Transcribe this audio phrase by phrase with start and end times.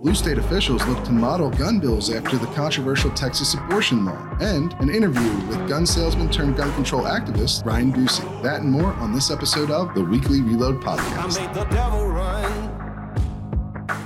[0.00, 4.72] Blue state officials look to model gun bills after the controversial Texas abortion law, and
[4.80, 8.42] an interview with gun salesman turned gun control activist Ryan Busse.
[8.42, 11.38] That and more on this episode of the Weekly Reload Podcast.
[11.38, 12.50] I made the devil run.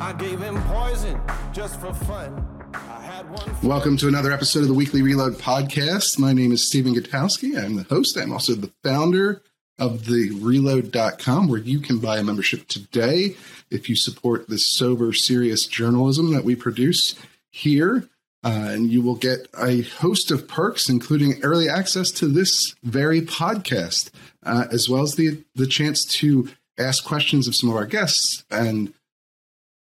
[0.01, 1.21] I gave him poison
[1.53, 2.45] just for fun.
[2.75, 3.57] I had one.
[3.63, 6.19] Welcome to another episode of the Weekly Reload Podcast.
[6.19, 7.57] My name is Stephen Gutowski.
[7.57, 8.17] I'm the host.
[8.17, 9.45] I'm also the founder
[9.79, 13.37] of the reload.com where you can buy a membership today
[13.71, 17.15] if you support this sober, serious journalism that we produce
[17.51, 18.09] here.
[18.45, 23.23] Uh, and you will get a host of perks, including early access to this very
[23.23, 24.11] podcast,
[24.45, 28.45] uh, as well as the the chance to ask questions of some of our guests
[28.51, 28.93] and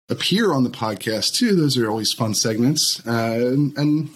[0.09, 1.57] appear on the podcast too.
[1.57, 3.11] Those are always fun segments, uh,
[3.53, 4.11] and, and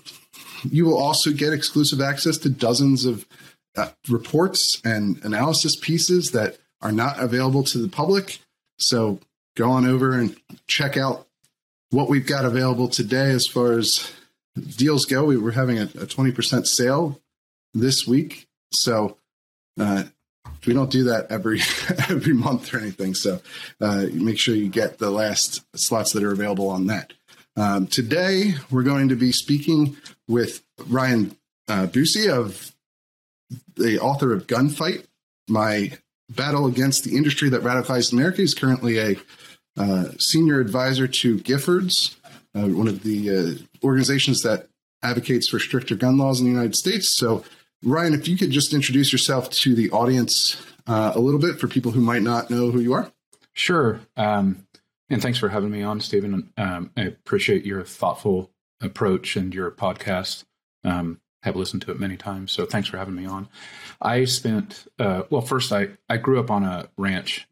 [0.62, 3.26] you will also get exclusive access to dozens of
[3.76, 8.38] uh, reports and analysis pieces that are not available to the public.
[8.78, 9.20] So
[9.56, 11.26] go on over and check out
[11.90, 14.12] what we've got available today as far as
[14.76, 15.24] deals go.
[15.24, 17.20] We were having a, a 20% sale
[17.74, 18.46] this week.
[18.72, 19.16] So
[19.78, 20.04] uh,
[20.66, 21.60] we don't do that every
[22.08, 23.14] every month or anything.
[23.14, 23.40] So
[23.80, 27.12] uh, make sure you get the last slots that are available on that.
[27.56, 29.96] Um, today, we're going to be speaking
[30.28, 31.36] with Ryan
[31.68, 32.75] uh, Busse of
[33.76, 35.04] the author of Gunfight,
[35.48, 35.92] My
[36.28, 38.38] Battle Against the Industry That Radicalized America.
[38.38, 39.16] He's currently a
[39.76, 42.16] uh, senior advisor to Giffords,
[42.54, 44.68] uh, one of the uh, organizations that
[45.02, 47.16] advocates for stricter gun laws in the United States.
[47.16, 47.44] So,
[47.82, 51.68] Ryan, if you could just introduce yourself to the audience uh, a little bit for
[51.68, 53.12] people who might not know who you are.
[53.52, 54.00] Sure.
[54.16, 54.66] Um,
[55.08, 56.52] and thanks for having me on, Stephen.
[56.56, 58.50] Um, I appreciate your thoughtful
[58.80, 60.44] approach and your podcast.
[60.84, 62.52] Um, have listened to it many times.
[62.52, 63.48] So thanks for having me on.
[64.02, 67.48] I spent, uh, well, first, I, I grew up on a ranch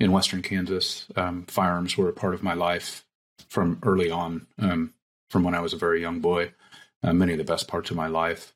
[0.00, 1.06] in Western Kansas.
[1.14, 3.04] Um, firearms were a part of my life
[3.48, 4.94] from early on, um,
[5.30, 6.52] from when I was a very young boy.
[7.02, 8.54] Uh, many of the best parts of my life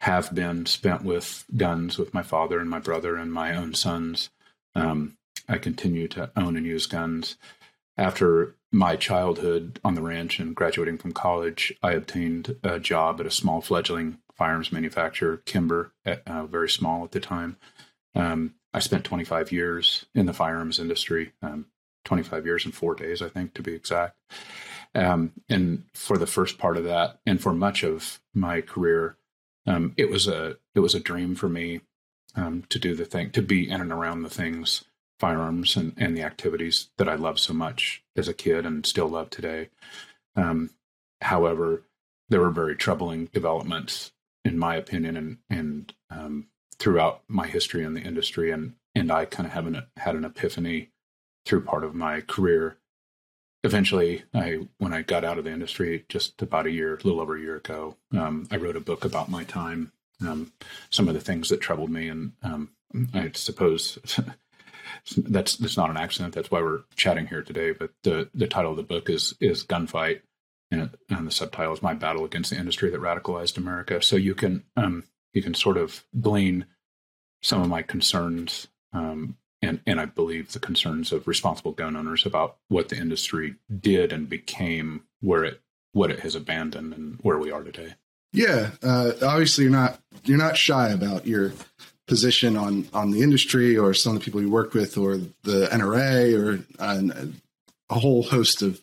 [0.00, 4.30] have been spent with guns with my father and my brother and my own sons.
[4.74, 5.16] Um,
[5.48, 7.36] I continue to own and use guns.
[7.96, 13.26] After my childhood on the ranch and graduating from college, I obtained a job at
[13.26, 17.56] a small fledgling firearms manufacturer, Kimber, at, uh, very small at the time.
[18.14, 21.66] Um, I spent 25 years in the firearms industry, um,
[22.04, 24.18] 25 years and four days, I think, to be exact.
[24.94, 29.16] Um, and for the first part of that, and for much of my career,
[29.66, 31.80] um, it was a it was a dream for me
[32.34, 34.84] um, to do the thing, to be in and around the things
[35.18, 39.08] firearms and, and the activities that I loved so much as a kid and still
[39.08, 39.68] love today.
[40.36, 40.70] Um,
[41.20, 41.82] however,
[42.28, 44.12] there were very troubling developments,
[44.44, 49.24] in my opinion, and and um, throughout my history in the industry, and and I
[49.24, 50.90] kind of have an, had an epiphany
[51.44, 52.76] through part of my career.
[53.64, 57.20] Eventually, I when I got out of the industry just about a year, a little
[57.20, 60.52] over a year ago, um, I wrote a book about my time, um,
[60.90, 62.70] some of the things that troubled me, and um,
[63.14, 63.98] I suppose
[65.16, 66.34] that's that's not an accident.
[66.34, 67.72] That's why we're chatting here today.
[67.72, 70.20] But the the title of the book is is Gunfight,
[70.70, 74.02] and, and the subtitle is My Battle Against the Industry That Radicalized America.
[74.02, 76.66] So you can um, you can sort of glean
[77.42, 82.26] some of my concerns, um, and and I believe the concerns of responsible gun owners
[82.26, 85.60] about what the industry did and became, where it
[85.92, 87.94] what it has abandoned, and where we are today.
[88.32, 91.52] Yeah, uh, obviously you're not you're not shy about your
[92.08, 95.68] position on on the industry or some of the people you work with or the
[95.70, 97.26] NRA or uh,
[97.90, 98.80] a whole host of,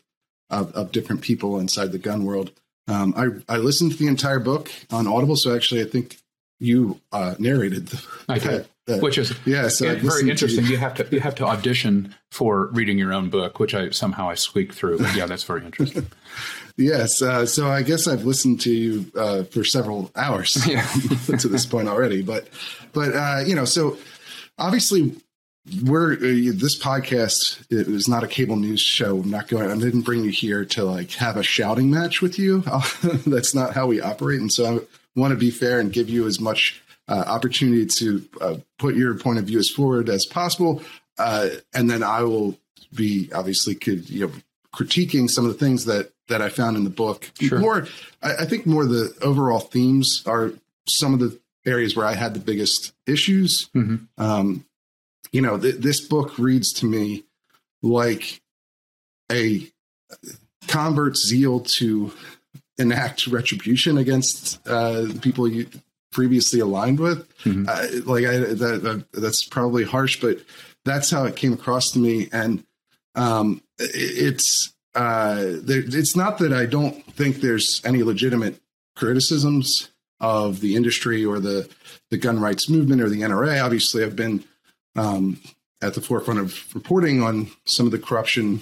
[0.49, 2.51] of, of different people inside the gun world.
[2.87, 6.17] Um, I I listened to the entire book on Audible, so actually I think
[6.59, 7.87] you uh, narrated.
[7.87, 10.63] The, I did, which is yeah, so very interesting.
[10.65, 10.71] You.
[10.71, 10.77] you.
[10.77, 14.35] have to you have to audition for reading your own book, which I somehow I
[14.35, 14.99] squeak through.
[14.99, 16.07] But yeah, that's very interesting.
[16.77, 20.85] yes, uh, so I guess I've listened to you uh, for several hours yeah.
[21.37, 22.47] to this point already, but
[22.93, 23.97] but uh, you know, so
[24.59, 25.15] obviously
[25.83, 29.19] we're uh, this podcast it was not a cable news show.
[29.19, 29.71] I'm not going.
[29.71, 32.63] I didn't bring you here to like have a shouting match with you.
[33.25, 36.27] That's not how we operate, and so I want to be fair and give you
[36.27, 40.81] as much uh, opportunity to uh, put your point of view as forward as possible,
[41.17, 42.57] uh, and then I will
[42.93, 44.33] be obviously could you know
[44.73, 47.31] critiquing some of the things that that I found in the book.
[47.39, 47.59] Sure.
[47.59, 47.87] More,
[48.21, 50.51] I, I think more the overall themes are
[50.87, 53.69] some of the areas where I had the biggest issues.
[53.75, 54.23] Mm-hmm.
[54.23, 54.65] Um,
[55.31, 57.25] you know, th- this book reads to me
[57.81, 58.41] like
[59.31, 59.67] a
[60.67, 62.11] convert's zeal to
[62.77, 65.67] enact retribution against uh, people you
[66.15, 67.27] previously aligned with.
[67.39, 67.65] Mm-hmm.
[67.67, 70.37] Uh, like I, that, that, that's probably harsh, but
[70.85, 72.29] that's how it came across to me.
[72.31, 72.63] And
[73.15, 78.61] um, it, it's uh, there, it's not that I don't think there's any legitimate
[78.95, 79.89] criticisms
[80.21, 81.69] of the industry or the
[82.09, 83.61] the gun rights movement or the NRA.
[83.61, 84.45] Obviously, I've been
[84.95, 85.41] um,
[85.81, 88.61] at the forefront of reporting on some of the corruption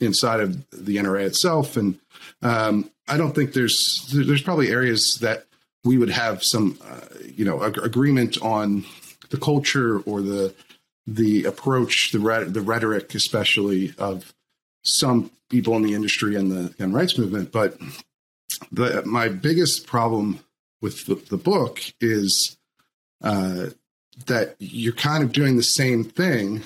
[0.00, 1.98] inside of the NRA itself, and
[2.42, 5.46] um, I don't think there's there's probably areas that
[5.84, 8.84] we would have some uh, you know ag- agreement on
[9.30, 10.54] the culture or the
[11.06, 12.18] the approach, the
[12.48, 14.34] the rhetoric, especially of
[14.82, 17.52] some people in the industry and the gun rights movement.
[17.52, 17.78] But
[18.70, 20.40] the my biggest problem
[20.80, 22.56] with the, the book is
[23.22, 23.66] uh,
[24.26, 26.62] that you're kind of doing the same thing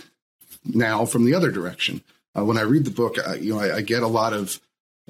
[0.65, 2.03] now from the other direction.
[2.37, 4.61] Uh, when I read the book, I, you know, I, I get a lot of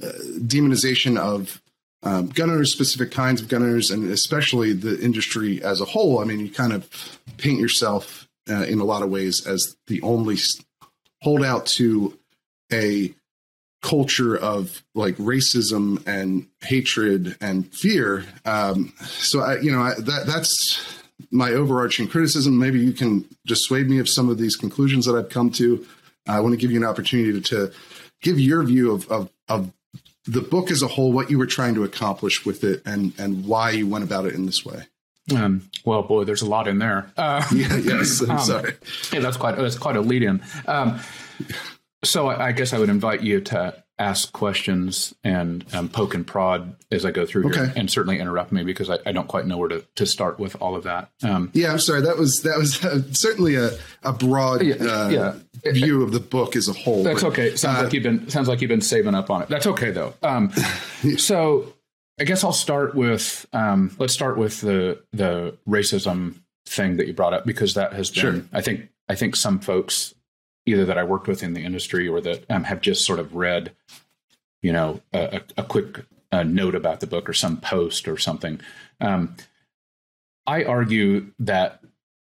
[0.03, 0.09] uh,
[0.39, 1.63] demonization of
[2.05, 6.21] um, gun owners, specific kinds of gun owners, and especially the industry as a whole.
[6.21, 6.89] I mean, you kind of
[7.39, 10.37] paint yourself uh, in a lot of ways as the only
[11.23, 12.17] holdout to
[12.73, 13.15] a
[13.83, 18.25] culture of like racism and hatred and fear.
[18.45, 22.59] Um, so I, you know, I, that that's my overarching criticism.
[22.59, 25.87] Maybe you can dissuade me of some of these conclusions that I've come to.
[26.27, 27.73] I want to give you an opportunity to, to
[28.23, 29.73] give your view of, of, of
[30.27, 33.47] the book as a whole, what you were trying to accomplish with it, and and
[33.47, 34.85] why you went about it in this way.
[35.35, 37.11] Um, well, boy, there's a lot in there.
[37.17, 38.75] Uh, yeah, yes, I'm um, sorry.
[39.13, 40.43] Yeah, that's quite that's quite a lead in.
[40.67, 41.01] Um,
[42.05, 46.27] so I, I, guess I would invite you to ask questions and um, poke and
[46.27, 47.61] prod as I go through okay.
[47.61, 50.39] here, and certainly interrupt me because I, I, don't quite know where to, to start
[50.39, 51.11] with all of that.
[51.23, 52.03] Um, yeah, I'm sorry.
[52.03, 53.71] That was that was uh, certainly a,
[54.03, 55.35] a broad yeah, uh, yeah.
[55.73, 57.03] View of the book as a whole.
[57.03, 57.57] That's but, okay.
[57.57, 59.49] Sounds uh, like you've been sounds like you've been saving up on it.
[59.49, 60.15] That's okay though.
[60.23, 60.51] Um,
[61.17, 61.73] so
[62.21, 67.13] I guess I'll start with um, let's start with the the racism thing that you
[67.13, 68.43] brought up because that has been sure.
[68.53, 70.15] I think I think some folks
[70.67, 73.35] either that I worked with in the industry or that um, have just sort of
[73.35, 73.73] read,
[74.63, 78.61] you know, a, a quick uh, note about the book or some post or something.
[79.01, 79.37] Um,
[80.47, 81.81] I argue that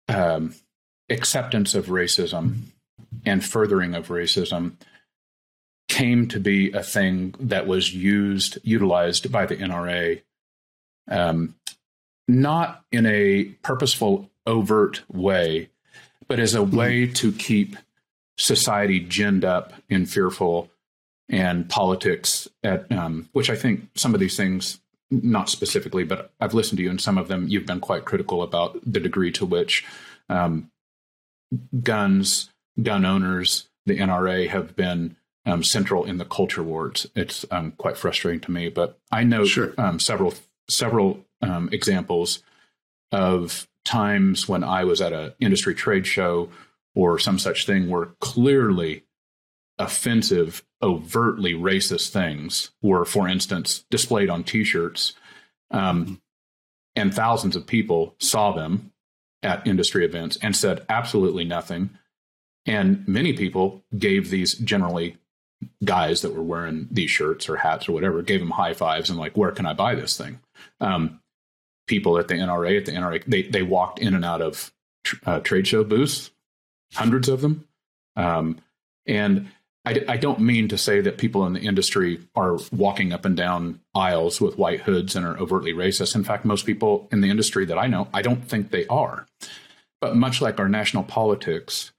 [0.09, 0.55] um,
[1.09, 2.72] acceptance of racism
[3.25, 4.75] and furthering of racism
[5.89, 10.23] came to be a thing that was used, utilized by the NRA,
[11.09, 11.55] um,
[12.29, 15.69] not in a purposeful, overt way,
[16.29, 16.77] but as a mm-hmm.
[16.77, 17.77] way to keep
[18.39, 20.71] society ginned up and fearful
[21.29, 24.81] and politics at um, which I think some of these things
[25.11, 28.43] not specifically, but I've listened to you and some of them you've been quite critical
[28.43, 29.85] about the degree to which
[30.29, 30.71] um,
[31.83, 37.07] guns, gun owners, the NRA have been um, central in the culture wars.
[37.17, 39.75] It's um, quite frustrating to me, but I know sure.
[39.77, 40.35] Um, several
[40.69, 42.43] several um, examples
[43.11, 46.49] of times when I was at an industry trade show
[46.95, 49.05] or some such thing where clearly
[49.79, 55.15] offensive, overtly racist things were, for instance, displayed on t shirts.
[55.71, 56.21] Um,
[56.95, 58.93] and thousands of people saw them
[59.43, 61.91] at industry events and said absolutely nothing.
[62.67, 65.17] And many people gave these generally
[65.85, 69.19] guys that were wearing these shirts or hats or whatever, gave them high fives and
[69.19, 70.41] like, where can I buy this thing?
[70.81, 71.21] Um,
[71.87, 74.73] people at the NRA, at the NRA, they, they walked in and out of
[75.27, 76.31] uh, trade show booths
[76.95, 77.67] hundreds of them.
[78.17, 78.59] Um,
[79.07, 79.49] and
[79.85, 83.37] I, I, don't mean to say that people in the industry are walking up and
[83.37, 86.15] down aisles with white hoods and are overtly racist.
[86.15, 89.27] In fact, most people in the industry that I know, I don't think they are.
[90.01, 91.92] But much like our national politics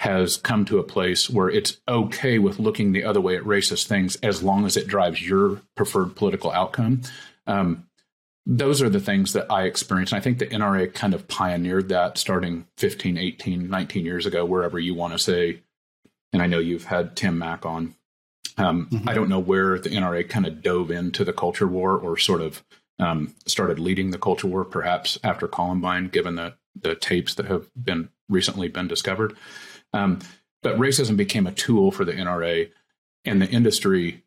[0.00, 3.86] has come to a place where it's okay with looking the other way at racist
[3.86, 7.02] things as long as it drives your preferred political outcome.
[7.46, 7.86] Um,
[8.46, 10.14] those are the things that I experienced.
[10.14, 14.46] And I think the NRA kind of pioneered that starting 15, 18, 19 years ago,
[14.46, 15.60] wherever you want to say.
[16.32, 17.94] And I know you've had Tim Mak on.
[18.56, 19.06] Um, mm-hmm.
[19.06, 22.40] I don't know where the NRA kind of dove into the culture war or sort
[22.40, 22.64] of
[22.98, 27.68] um, started leading the culture war, perhaps after Columbine, given the, the tapes that have
[27.76, 29.36] been recently been discovered.
[29.92, 30.20] Um,
[30.62, 32.70] but racism became a tool for the NRA,
[33.24, 34.22] and the industry,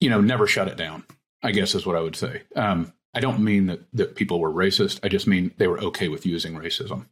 [0.00, 1.04] you know, never shut it down.
[1.42, 2.42] I guess is what I would say.
[2.54, 5.00] Um, I don't mean that, that people were racist.
[5.02, 7.06] I just mean they were okay with using racism.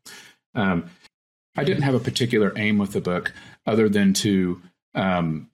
[0.54, 0.90] Um,
[1.56, 3.32] I didn't have a particular aim with the book
[3.66, 4.62] other than to
[4.94, 5.50] um,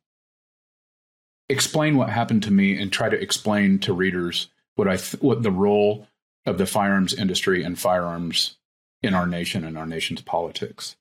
[1.49, 5.43] explain what happened to me and try to explain to readers what I th- what
[5.43, 6.07] the role
[6.47, 8.57] of the firearms industry and firearms
[9.03, 10.97] in our nation and our nation's politics.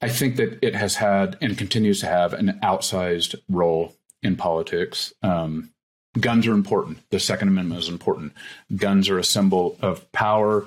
[0.00, 5.12] I think that it has had and continues to have an outsized role in politics.
[5.22, 5.70] Um,
[6.18, 6.98] guns are important.
[7.10, 8.32] The Second Amendment is important.
[8.76, 10.66] Guns are a symbol of power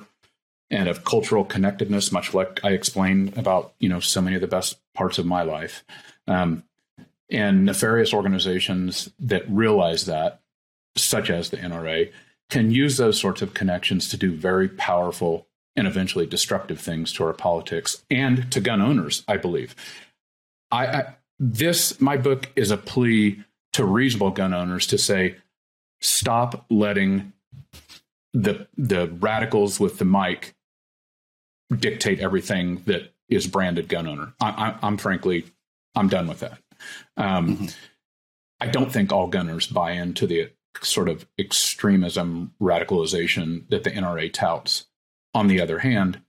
[0.71, 4.47] and of cultural connectedness, much like I explained about you know so many of the
[4.47, 5.83] best parts of my life.
[6.27, 6.63] Um,
[7.29, 10.41] And nefarious organizations that realize that,
[10.95, 12.11] such as the NRA,
[12.49, 17.23] can use those sorts of connections to do very powerful and eventually destructive things to
[17.23, 19.75] our politics and to gun owners, I believe.
[20.71, 25.35] I, I this my book is a plea to reasonable gun owners to say
[26.01, 27.33] stop letting
[28.33, 30.55] the the radicals with the mic
[31.75, 34.33] dictate everything that is branded gun owner.
[34.39, 35.45] I, am frankly,
[35.95, 36.59] I'm done with that.
[37.17, 37.65] Um, mm-hmm.
[38.59, 40.51] I don't think all gunners buy into the
[40.81, 44.85] sort of extremism radicalization that the NRA touts.
[45.35, 46.21] On the other hand,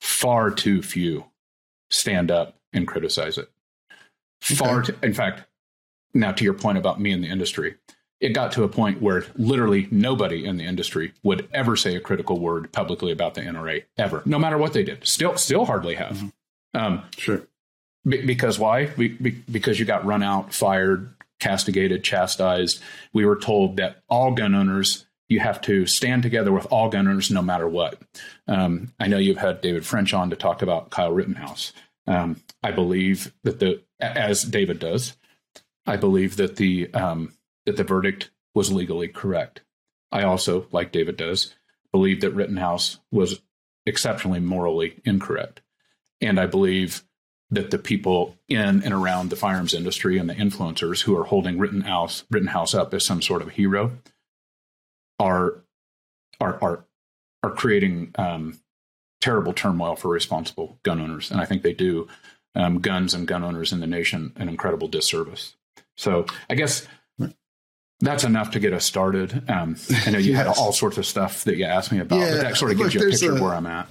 [0.00, 1.24] far too few
[1.90, 3.50] stand up and criticize it.
[4.40, 4.94] Far, okay.
[5.02, 5.42] in fact,
[6.14, 7.76] now to your point about me in the industry,
[8.20, 12.00] it got to a point where literally nobody in the industry would ever say a
[12.00, 15.06] critical word publicly about the NRA ever, no matter what they did.
[15.06, 16.16] Still, still hardly have.
[16.16, 16.78] Mm-hmm.
[16.78, 17.42] Um, sure.
[18.06, 18.86] Be, because why?
[18.86, 22.82] Be, because you got run out, fired, castigated, chastised.
[23.12, 27.30] We were told that all gun owners, you have to stand together with all gunners
[27.30, 28.02] no matter what.
[28.48, 31.72] Um, I know you've had David French on to talk about Kyle Rittenhouse.
[32.06, 35.16] Um, I believe that the, as David does,
[35.86, 37.32] I believe that the um,
[37.64, 39.62] that the verdict was legally correct.
[40.10, 41.54] I also, like David does,
[41.92, 43.40] believe that Rittenhouse was
[43.86, 45.60] exceptionally morally incorrect.
[46.20, 47.04] And I believe
[47.50, 51.58] that the people in and around the firearms industry and the influencers who are holding
[51.58, 53.92] Rittenhouse, Rittenhouse up as some sort of hero
[55.20, 55.54] are
[56.40, 56.84] are are
[57.42, 58.58] are creating um,
[59.20, 62.08] terrible turmoil for responsible gun owners, and I think they do
[62.54, 65.54] um, guns and gun owners in the nation an incredible disservice.
[65.96, 66.88] So I guess
[68.00, 69.48] that's enough to get us started.
[69.48, 70.46] Um, I know you yes.
[70.46, 72.78] had all sorts of stuff that you asked me about, yeah, but that sort of
[72.78, 73.88] gives you a picture a, of where I'm at.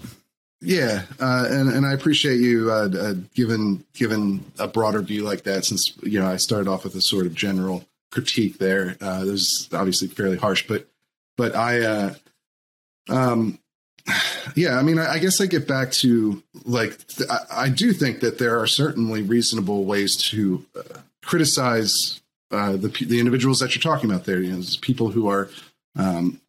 [0.61, 5.43] Yeah, uh, and and I appreciate you uh, uh, given given a broader view like
[5.43, 5.63] that.
[5.63, 8.97] Since you know I started off with a sort of general critique there.
[8.99, 10.87] Uh, this is obviously fairly harsh, but
[11.39, 12.13] but I, uh,
[13.07, 13.59] um,
[14.55, 17.93] yeah, I mean, I, I, guess I get back to like th- I, I, do
[17.93, 22.19] think that there are certainly reasonable ways to uh, criticize
[22.51, 24.41] uh, the the individuals that you're talking about there.
[24.41, 25.49] You know, people who are
[25.95, 26.41] um,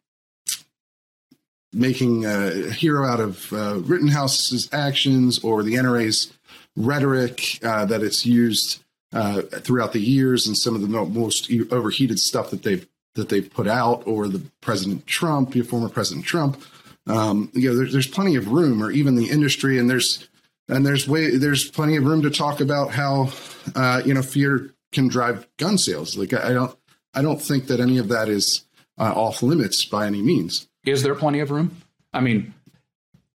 [1.71, 6.33] making a hero out of uh, Rittenhouse's actions or the NRA's
[6.75, 8.83] rhetoric uh, that it's used
[9.13, 13.49] uh, throughout the years and some of the most overheated stuff that they've that they've
[13.49, 16.61] put out, or the President Trump, your former President Trump.
[17.07, 20.27] Um, you know, there's, there's plenty of room, or even the industry, and there's
[20.67, 23.29] and there's way there's plenty of room to talk about how
[23.75, 26.17] uh, you know fear can drive gun sales.
[26.17, 26.75] Like I, don't
[27.13, 28.65] I don't think that any of that is
[28.97, 30.67] uh, off limits by any means.
[30.85, 31.75] Is there plenty of room?
[32.13, 32.53] I mean,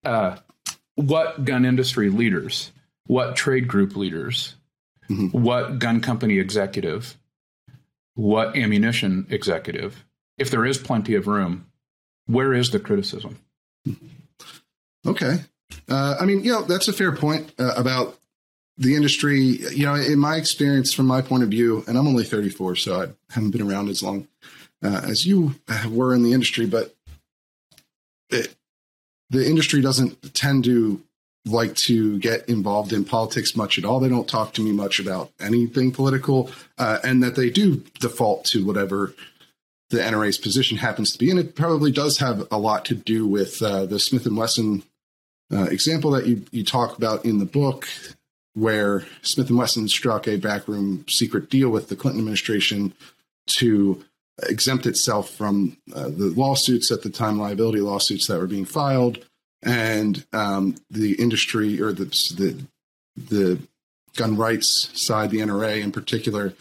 [0.04, 0.36] uh,
[0.96, 2.72] what gun industry leaders,
[3.06, 4.54] what trade group leaders,
[5.08, 5.28] mm-hmm.
[5.38, 7.16] what gun company executive,
[8.16, 10.04] what ammunition executive,
[10.36, 11.66] if there is plenty of room,
[12.26, 13.38] where is the criticism?
[15.06, 15.36] Okay.
[15.88, 18.18] Uh, I mean, you know, that's a fair point uh, about
[18.78, 22.24] the industry, you know, in my experience, from my point of view, and I'm only
[22.24, 24.26] 34, so I haven't been around as long
[24.82, 25.54] uh, as you
[25.88, 26.94] were in the industry, but
[28.30, 28.54] it,
[29.30, 31.02] the industry doesn't tend to
[31.46, 34.00] like to get involved in politics much at all.
[34.00, 38.44] They don't talk to me much about anything political, uh, and that they do default
[38.46, 39.14] to whatever
[39.90, 41.30] the NRA's position happens to be.
[41.30, 44.82] And it probably does have a lot to do with uh, the Smith and Wesson
[45.52, 47.86] uh, example that you you talk about in the book,
[48.54, 52.92] where Smith and Wesson struck a backroom secret deal with the Clinton administration
[53.46, 54.04] to
[54.42, 59.24] exempt itself from uh, the lawsuits at the time, liability lawsuits that were being filed,
[59.66, 62.06] and um, the industry or the,
[62.36, 62.64] the
[63.16, 63.58] the
[64.16, 66.54] gun rights side, the NRA in particular,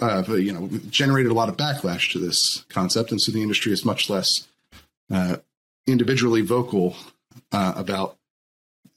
[0.00, 3.72] uh, you know, generated a lot of backlash to this concept, and so the industry
[3.72, 4.46] is much less
[5.10, 5.36] uh,
[5.86, 6.94] individually vocal
[7.50, 8.16] uh, about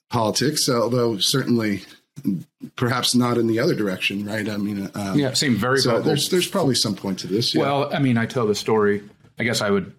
[0.09, 1.83] politics, although certainly
[2.75, 4.47] perhaps not in the other direction, right?
[4.47, 6.03] I mean, um, yeah, seem very so vocal.
[6.03, 7.55] There's there's probably some point to this.
[7.55, 7.61] Yeah.
[7.61, 9.03] Well, I mean, I tell the story.
[9.39, 9.93] I guess I would.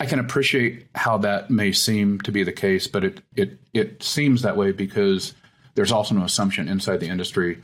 [0.00, 4.02] I can appreciate how that may seem to be the case, but it it it
[4.02, 5.34] seems that way because
[5.74, 7.60] there's also an assumption inside the industry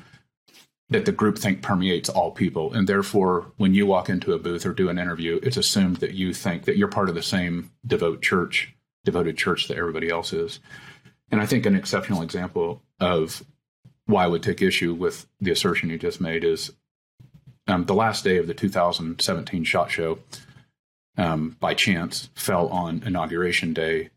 [0.91, 4.73] that the groupthink permeates all people, and therefore, when you walk into a booth or
[4.73, 8.23] do an interview, it's assumed that you think that you're part of the same devout
[8.23, 8.73] church,
[9.05, 10.61] devoted church that everybody else is.
[11.31, 13.43] And I think an exceptional example of
[14.05, 16.73] why I would take issue with the assertion you just made is
[17.67, 20.21] um, the last day of the 2017 SHOT Show,
[21.17, 24.11] um, by chance, fell on Inauguration Day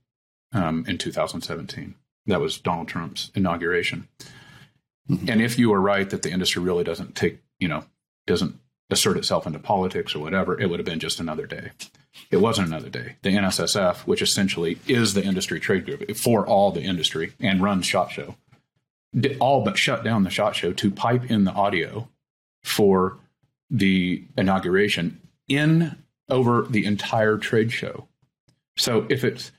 [0.53, 1.95] um, in 2017.
[2.25, 4.07] That was Donald Trump's inauguration.
[5.09, 5.29] Mm-hmm.
[5.29, 7.85] And if you are right that the industry really doesn't take, you know,
[8.27, 8.59] doesn't
[8.91, 11.71] assert itself into politics or whatever, it would have been just another day.
[12.31, 13.15] It wasn't another day.
[13.21, 17.85] The NSSF, which essentially is the industry trade group for all the industry and runs
[17.85, 18.35] SHOT Show,
[19.39, 22.09] all but shut down the SHOT Show to pipe in the audio
[22.63, 23.17] for
[23.69, 25.95] the inauguration in
[26.29, 28.07] over the entire trade show.
[28.77, 29.51] So if it's,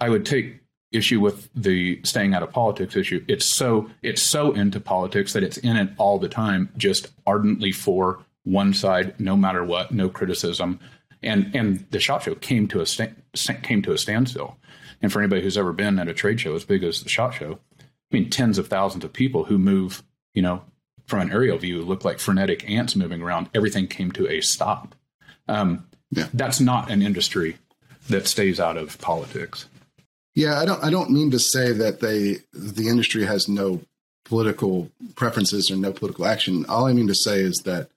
[0.00, 3.24] I would take issue with the staying out of politics issue.
[3.26, 7.72] It's so it's so into politics that it's in it all the time, just ardently
[7.72, 10.78] for one side, no matter what, no criticism.
[11.22, 13.14] And and the shot show came to a sta-
[13.62, 14.58] came to a standstill.
[15.00, 17.34] And for anybody who's ever been at a trade show as big as the shot
[17.34, 20.02] show, I mean, tens of thousands of people who move,
[20.34, 20.62] you know,
[21.06, 23.48] from an aerial view look like frenetic ants moving around.
[23.54, 24.94] Everything came to a stop.
[25.52, 26.28] Um, yeah.
[26.34, 27.56] That's not an industry
[28.08, 29.66] that stays out of politics.
[30.34, 30.82] Yeah, I don't.
[30.82, 33.82] I don't mean to say that they the industry has no
[34.24, 36.64] political preferences or no political action.
[36.66, 37.88] All I mean to say is that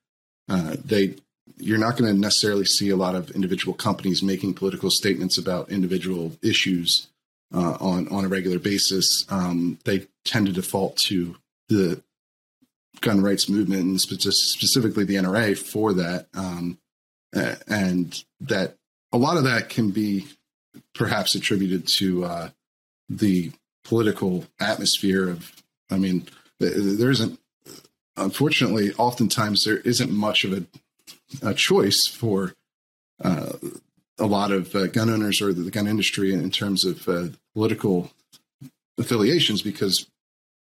[0.50, 1.15] uh, they
[1.57, 5.69] you're not going to necessarily see a lot of individual companies making political statements about
[5.69, 7.07] individual issues
[7.53, 9.25] uh, on on a regular basis.
[9.29, 11.38] Um, they tend to default to
[11.69, 12.01] the
[13.01, 16.77] gun rights movement and specifically the NRA for that, um,
[17.36, 18.75] and that
[19.12, 20.27] a lot of that can be
[20.94, 22.50] perhaps attributed to uh,
[23.10, 23.51] the
[23.84, 25.51] political atmosphere of.
[25.89, 26.27] I mean,
[26.60, 27.39] there isn't.
[28.18, 32.54] Unfortunately, oftentimes there isn't much of a, a choice for
[33.22, 33.54] uh,
[34.18, 38.12] a lot of uh, gun owners or the gun industry in terms of uh, political
[38.98, 40.08] affiliations because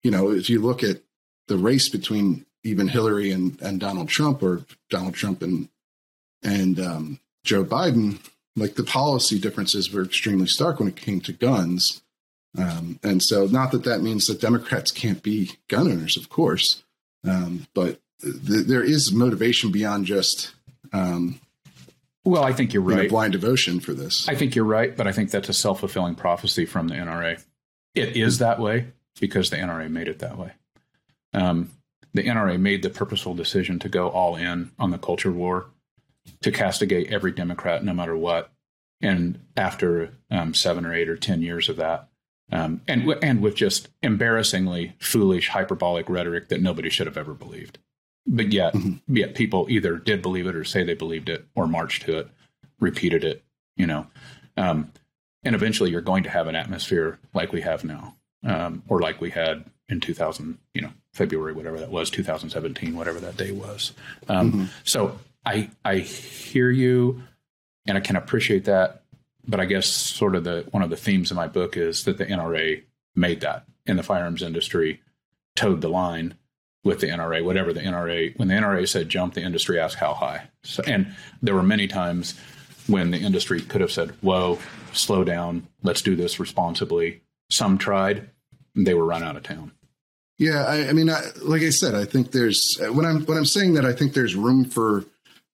[0.04, 1.02] you know if you look at
[1.48, 5.68] the race between even Hillary and, and Donald Trump or Donald Trump and
[6.44, 8.20] and um, Joe Biden,
[8.56, 12.02] like the policy differences were extremely stark when it came to guns.
[12.58, 16.84] Um, and so, not that that means that Democrats can't be gun owners, of course,
[17.24, 20.54] um, but th- there is motivation beyond just.
[20.92, 21.40] Um,
[22.26, 22.98] well, I think you're right.
[22.98, 24.28] You know, blind devotion for this.
[24.28, 27.42] I think you're right, but I think that's a self fulfilling prophecy from the NRA.
[27.96, 28.88] It is that way
[29.20, 30.52] because the NRA made it that way.
[31.34, 31.72] Um,
[32.14, 35.68] the NRA made the purposeful decision to go all in on the culture war
[36.42, 38.52] to castigate every Democrat, no matter what.
[39.02, 42.08] And after um, seven or eight or ten years of that,
[42.52, 47.80] um, and and with just embarrassingly foolish, hyperbolic rhetoric that nobody should have ever believed,
[48.28, 49.16] but yet mm-hmm.
[49.16, 52.30] yet people either did believe it or say they believed it or marched to it,
[52.80, 53.44] repeated it,
[53.76, 54.06] you know,
[54.58, 54.92] um,
[55.44, 59.22] and eventually you're going to have an atmosphere like we have now, um, or like
[59.22, 63.94] we had in 2000, you know, February, whatever that was, 2017, whatever that day was.
[64.30, 64.66] Um, mm-hmm.
[64.84, 67.24] So I I hear you,
[67.88, 69.04] and I can appreciate that.
[69.48, 72.18] But I guess sort of the one of the themes of my book is that
[72.18, 72.84] the NRA
[73.16, 75.02] made that in the firearms industry,
[75.56, 76.36] toed the line
[76.84, 77.44] with the NRA.
[77.44, 80.50] Whatever the NRA, when the NRA said jump, the industry asked how high.
[80.64, 82.40] So, and there were many times
[82.88, 84.60] when the industry could have said, "Whoa,
[84.94, 88.30] slow down, let's do this responsibly." Some tried,
[88.76, 89.72] they were run out of town.
[90.38, 93.46] Yeah, I, I mean, I, like I said, I think there's when I'm when I'm
[93.46, 95.06] saying that I think there's room for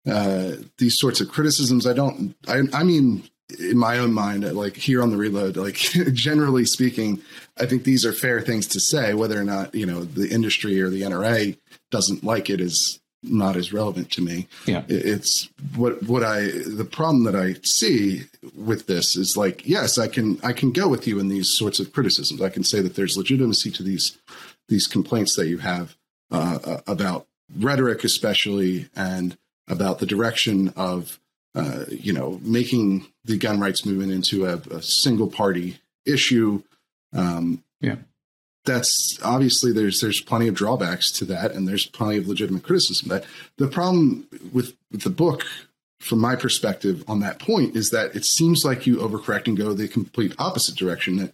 [0.10, 1.86] uh, these sorts of criticisms.
[1.86, 2.36] I don't.
[2.48, 3.24] I, I mean,
[3.60, 5.76] in my own mind, like here on the reload, like
[6.14, 7.22] generally speaking,
[7.60, 9.14] I think these are fair things to say.
[9.14, 11.58] Whether or not you know the industry or the NRA
[11.92, 14.48] doesn't like it is not as relevant to me.
[14.66, 18.24] Yeah, it's what what I the problem that I see
[18.56, 21.80] with this is like yes, I can I can go with you in these sorts
[21.80, 22.42] of criticisms.
[22.42, 24.18] I can say that there's legitimacy to these
[24.68, 25.96] these complaints that you have
[26.32, 29.38] uh, uh about rhetoric, especially and
[29.68, 31.20] about the direction of
[31.56, 36.64] uh, you know making the gun rights movement into a, a single party issue.
[37.14, 37.98] Um, yeah,
[38.66, 43.08] that's obviously there's there's plenty of drawbacks to that, and there's plenty of legitimate criticism.
[43.10, 43.26] But
[43.58, 45.46] the problem with, with the book,
[46.00, 49.74] from my perspective on that point, is that it seems like you overcorrect and go
[49.74, 51.18] the complete opposite direction.
[51.18, 51.34] That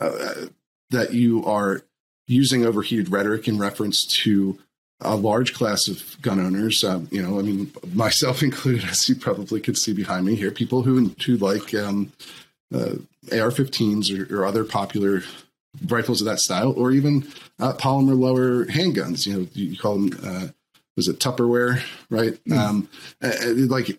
[0.00, 0.46] uh,
[0.90, 1.82] that you are
[2.26, 4.58] using overheated rhetoric in reference to
[5.00, 6.84] a large class of gun owners.
[6.84, 10.50] Um, you know, I mean, myself included, as you probably could see behind me here,
[10.50, 12.12] people who who like um,
[12.74, 12.96] uh,
[13.32, 15.22] AR-15s or, or, other popular
[15.88, 17.26] rifles of that style, or even
[17.58, 19.26] uh, polymer lower handguns.
[19.26, 20.48] You know, you call them uh,
[20.96, 22.38] was it Tupperware, right?
[22.44, 22.58] Mm.
[22.58, 22.88] Um,
[23.68, 23.98] like,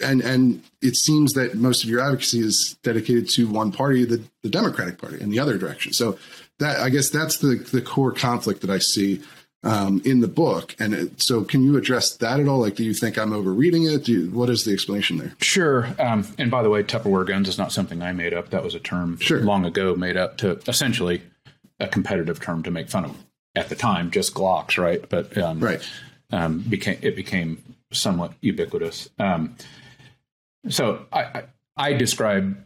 [0.00, 4.22] and and it seems that most of your advocacy is dedicated to one party, the
[4.42, 5.92] the Democratic Party, in the other direction.
[5.92, 6.18] So
[6.58, 9.22] that I guess that's the the core conflict that I see
[9.64, 10.76] um, in the book.
[10.78, 12.60] And it, so, can you address that at all?
[12.60, 14.06] Like, do you think I'm overreading it?
[14.06, 15.32] You, what is the explanation there?
[15.40, 15.88] Sure.
[15.98, 18.50] Um, and by the way, Tupperware guns is not something I made up.
[18.50, 19.40] That was a term sure.
[19.40, 21.22] long ago made up to essentially
[21.80, 23.16] a competitive term to make fun of
[23.56, 25.08] at the time just Glocks, right?
[25.08, 25.88] But um, Right.
[26.30, 29.08] um, became it became somewhat ubiquitous.
[29.18, 29.56] Um,
[30.68, 31.42] so I, I,
[31.76, 32.56] I describe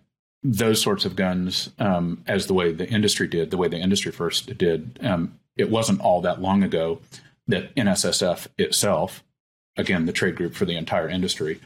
[0.42, 4.12] those sorts of guns um, as the way the industry did, the way the industry
[4.12, 4.98] first did.
[5.02, 7.00] Um, it wasn't all that long ago
[7.46, 9.22] that NSSF itself,
[9.76, 11.60] again the trade group for the entire industry,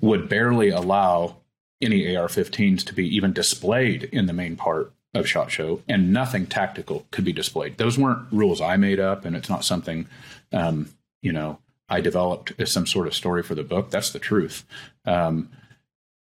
[0.00, 1.36] would barely allow
[1.80, 6.46] any AR-15s to be even displayed in the main part of Shot Show, and nothing
[6.46, 7.78] tactical could be displayed.
[7.78, 10.06] Those weren't rules I made up, and it's not something
[10.52, 10.90] um,
[11.22, 11.58] you know
[11.88, 13.90] I developed as some sort of story for the book.
[13.90, 14.64] That's the truth.
[15.04, 15.50] Um,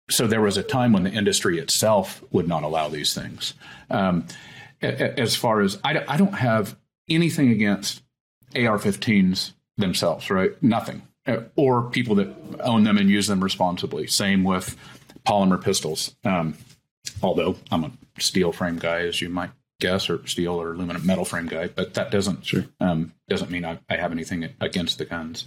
[0.09, 3.53] so there was a time when the industry itself would not allow these things.
[3.89, 4.25] Um,
[4.83, 6.77] as far as I, I don't have
[7.09, 8.01] anything against
[8.55, 10.51] AR-15s themselves, right?
[10.61, 14.07] Nothing, Uh, or people that own them and use them responsibly.
[14.07, 14.75] Same with
[15.25, 16.15] polymer pistols.
[16.23, 16.55] Um,
[17.21, 21.25] although I'm a steel frame guy, as you might guess, or steel or aluminum metal
[21.25, 22.65] frame guy, but that doesn't Sure.
[22.79, 25.45] um, doesn't mean I, I have anything against the guns.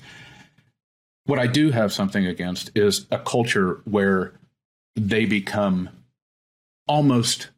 [1.24, 4.32] What I do have something against is a culture where
[4.94, 5.90] they become
[6.86, 7.48] almost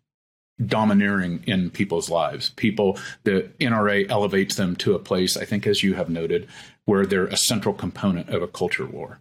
[0.66, 2.50] domineering in people's lives.
[2.50, 6.48] People, the NRA elevates them to a place, I think, as you have noted,
[6.84, 9.20] where they're a central component of a culture war,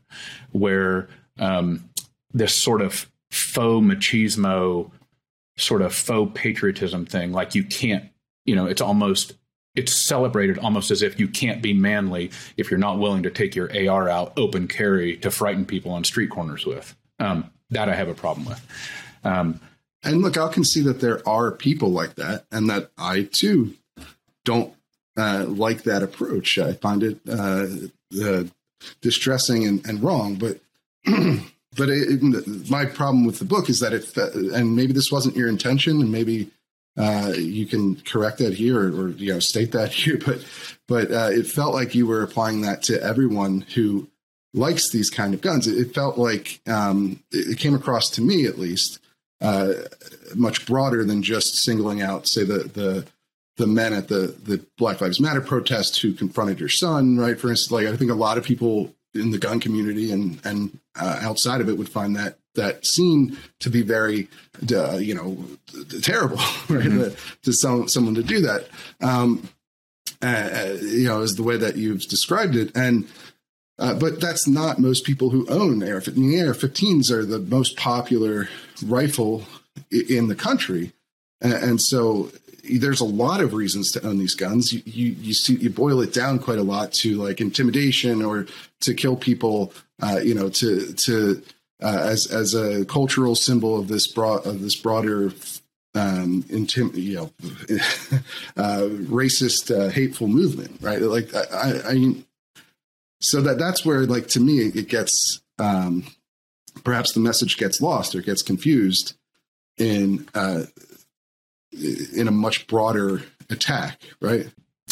[0.51, 1.89] where um,
[2.33, 4.89] this sort of faux machismo,
[5.57, 8.05] sort of faux patriotism thing, like you can't,
[8.45, 9.33] you know, it's almost
[9.75, 13.55] it's celebrated almost as if you can't be manly if you're not willing to take
[13.55, 16.95] your AR out open carry to frighten people on street corners with.
[17.19, 18.65] Um, that I have a problem with.
[19.23, 19.59] Um,
[20.03, 23.73] And look, I can see that there are people like that, and that I too
[24.45, 24.73] don't
[25.17, 26.57] uh, like that approach.
[26.59, 27.67] I find it uh,
[28.23, 28.43] uh,
[29.01, 30.35] distressing and, and wrong.
[30.35, 30.59] But
[31.75, 34.15] but it, it- my problem with the book is that it,
[34.53, 36.49] and maybe this wasn't your intention, and maybe
[36.97, 40.19] uh, you can correct that here or, or you know state that here.
[40.23, 40.45] But
[40.87, 44.07] but uh, it felt like you were applying that to everyone who
[44.53, 45.67] likes these kind of guns.
[45.67, 48.99] It, it felt like um, it, it came across to me at least
[49.41, 49.73] uh,
[50.35, 53.05] much broader than just singling out, say, the the
[53.57, 57.39] the men at the the Black Lives Matter protest who confronted your son, right?
[57.39, 60.79] For instance, like I think a lot of people in the gun community and and
[60.99, 64.27] uh, outside of it would find that that scene to be very,
[64.73, 65.37] uh, you know,
[66.01, 66.37] terrible,
[66.69, 66.83] right?
[66.83, 68.67] To, to some, someone to do that,
[68.99, 69.47] um,
[70.21, 73.07] uh, you know, is the way that you've described it, and.
[73.79, 76.15] Uh, but that's not most people who own AR-15.
[76.15, 78.49] The AR-15s are the most popular
[78.85, 79.43] rifle
[79.91, 80.93] in the country,
[81.41, 82.31] and, so
[82.69, 84.73] there's a lot of reasons to own these guns.
[84.73, 88.47] You, you you see you boil it down quite a lot to like intimidation or
[88.81, 89.73] to kill people.
[90.01, 91.41] Uh, you know, to to
[91.81, 95.31] uh, as as a cultural symbol of this broad of this broader
[95.95, 97.31] um intim- you know
[98.57, 102.15] uh racist uh, hateful movement right like I, I i
[103.19, 106.03] so that that's where like to me it gets um
[106.83, 109.15] perhaps the message gets lost or gets confused
[109.77, 110.63] in uh
[112.15, 114.47] in a much broader attack right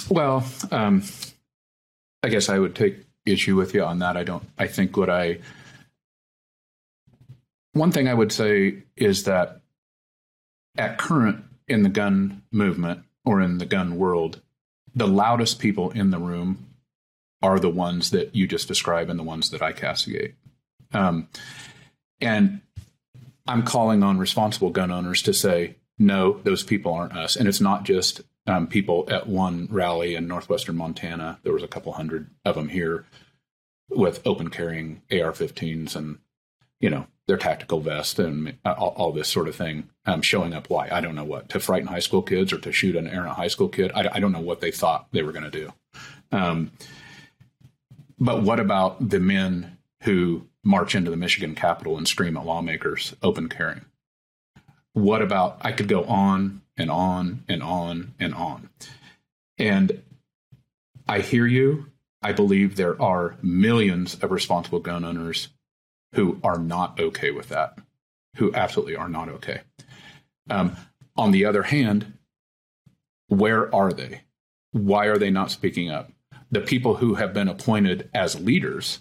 [0.09, 1.03] Well, um,
[2.21, 4.17] I guess I would take issue with you on that.
[4.17, 4.47] I don't.
[4.57, 5.39] I think what I
[7.73, 9.61] one thing I would say is that
[10.77, 14.41] at current in the gun movement or in the gun world,
[14.93, 16.67] the loudest people in the room
[17.41, 20.35] are the ones that you just described and the ones that I castigate.
[20.93, 21.27] Um,
[22.21, 22.61] and
[23.47, 27.35] I'm calling on responsible gun owners to say, no, those people aren't us.
[27.35, 31.39] And it's not just um, people at one rally in northwestern Montana.
[31.43, 33.05] There was a couple hundred of them here
[33.89, 36.17] with open carrying AR-15s and
[36.79, 40.69] you know their tactical vest and all, all this sort of thing, um, showing up.
[40.69, 43.35] Why I don't know what to frighten high school kids or to shoot an errant
[43.35, 43.91] high school kid.
[43.95, 45.73] I, I don't know what they thought they were going to do.
[46.31, 46.71] Um,
[48.19, 53.15] but what about the men who march into the Michigan Capitol and scream at lawmakers
[53.23, 53.85] open carrying?
[54.91, 58.69] What about I could go on and on and on and on.
[59.57, 60.01] And
[61.07, 61.87] I hear you.
[62.21, 65.49] I believe there are millions of responsible gun owners
[66.13, 67.77] who are not okay with that,
[68.37, 69.61] who absolutely are not okay.
[70.49, 70.75] Um,
[71.15, 72.13] on the other hand,
[73.27, 74.21] where are they?
[74.71, 76.11] Why are they not speaking up?
[76.51, 78.99] The people who have been appointed as leaders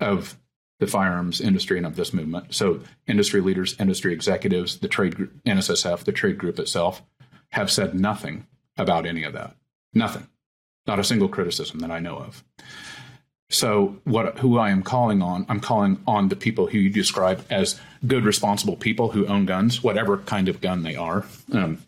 [0.00, 0.36] of
[0.82, 2.52] the firearms industry and of this movement.
[2.52, 7.02] So, industry leaders, industry executives, the trade group, NSSF, the trade group itself,
[7.50, 9.54] have said nothing about any of that.
[9.94, 10.26] Nothing.
[10.84, 12.42] Not a single criticism that I know of.
[13.48, 17.44] So, what who I am calling on, I'm calling on the people who you describe
[17.48, 21.24] as good, responsible people who own guns, whatever kind of gun they are.
[21.52, 21.78] Um,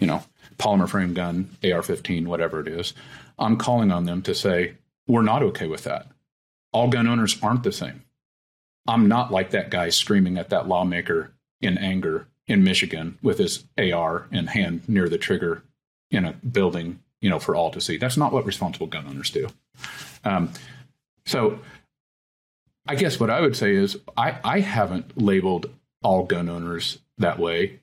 [0.00, 0.24] you know,
[0.58, 2.92] polymer frame gun, AR 15, whatever it is,
[3.38, 4.74] I'm calling on them to say,
[5.06, 6.08] we're not okay with that.
[6.78, 8.04] All gun owners aren't the same.
[8.86, 13.64] I'm not like that guy screaming at that lawmaker in anger in Michigan with his
[13.76, 15.64] AR in hand near the trigger
[16.12, 17.96] in a building, you know, for all to see.
[17.96, 19.48] That's not what responsible gun owners do.
[20.24, 20.52] Um,
[21.26, 21.58] so
[22.86, 25.68] I guess what I would say is I, I haven't labeled
[26.04, 27.80] all gun owners that way.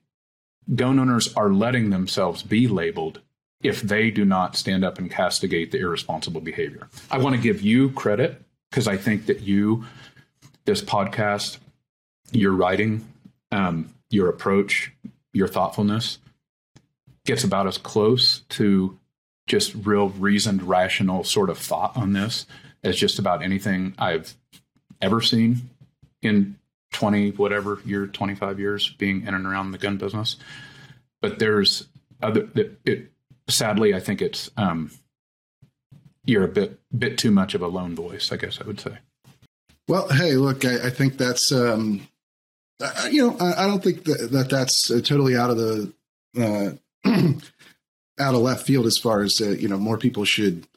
[0.73, 3.19] Gun owners are letting themselves be labeled
[3.61, 6.87] if they do not stand up and castigate the irresponsible behavior.
[7.11, 9.85] I want to give you credit because I think that you,
[10.65, 11.57] this podcast,
[12.31, 13.07] your writing,
[13.51, 14.91] um, your approach,
[15.33, 16.19] your thoughtfulness
[17.25, 18.97] gets about as close to
[19.47, 22.45] just real reasoned, rational sort of thought on this
[22.83, 24.35] as just about anything I've
[25.01, 25.69] ever seen
[26.21, 26.57] in
[26.93, 30.37] 20 whatever year 25 years being in and around the gun business.
[31.21, 31.87] But there's
[32.21, 33.11] other it, it
[33.47, 34.91] sadly i think it's um
[36.25, 38.97] you're a bit bit too much of a lone voice i guess i would say
[39.87, 42.07] well hey look i, I think that's um
[43.09, 45.93] you know I, I, don't think that, that that's uh, totally out of the
[46.37, 46.71] uh
[48.19, 50.67] out of left field as far as uh, you know more people should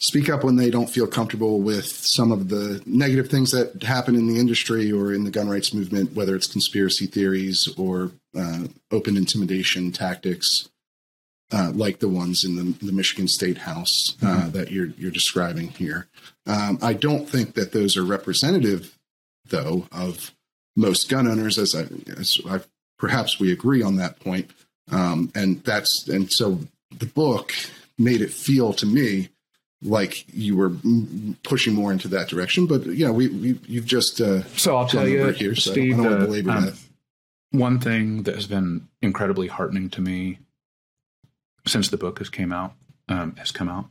[0.00, 4.14] speak up when they don't feel comfortable with some of the negative things that happen
[4.16, 8.64] in the industry or in the gun rights movement, whether it's conspiracy theories or uh,
[8.90, 10.68] open intimidation tactics.
[11.52, 14.50] Uh, like the ones in the, the Michigan State House uh, mm-hmm.
[14.50, 16.06] that you're you're describing here,
[16.46, 18.96] um, I don't think that those are representative,
[19.46, 20.30] though, of
[20.76, 21.58] most gun owners.
[21.58, 21.86] As I,
[22.18, 22.60] as I
[23.00, 24.52] perhaps we agree on that point,
[24.92, 26.60] um, and that's and so
[26.96, 27.52] the book
[27.98, 29.28] made it feel to me
[29.82, 30.72] like you were
[31.42, 32.66] pushing more into that direction.
[32.66, 35.96] But you know, we, we you've just uh, so I'll tell you, here, so Steve.
[35.96, 36.74] Don't, I belabor um, that.
[37.52, 40.38] One thing that has been incredibly heartening to me
[41.70, 42.74] since the book has came out
[43.08, 43.86] um, has come out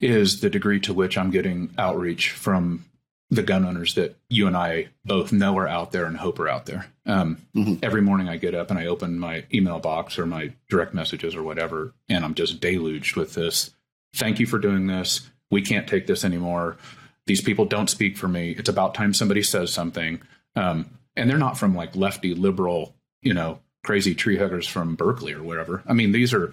[0.00, 2.84] is the degree to which I'm getting outreach from
[3.30, 6.48] the gun owners that you and I both know are out there and hope are
[6.48, 6.86] out there.
[7.06, 7.76] Um, mm-hmm.
[7.82, 11.34] Every morning I get up and I open my email box or my direct messages
[11.34, 13.70] or whatever, and I'm just deluged with this
[14.16, 15.28] Thank you for doing this.
[15.50, 16.78] We can't take this anymore.
[17.26, 18.52] These people don't speak for me.
[18.52, 20.22] It's about time somebody says something.
[20.54, 25.32] Um, and they're not from like lefty liberal, you know, crazy tree huggers from Berkeley
[25.32, 25.80] or wherever.
[25.86, 26.52] I mean, these are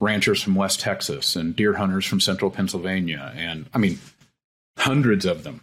[0.00, 3.32] ranchers from West Texas and deer hunters from central Pennsylvania.
[3.36, 4.00] And I mean,
[4.76, 5.60] hundreds of them.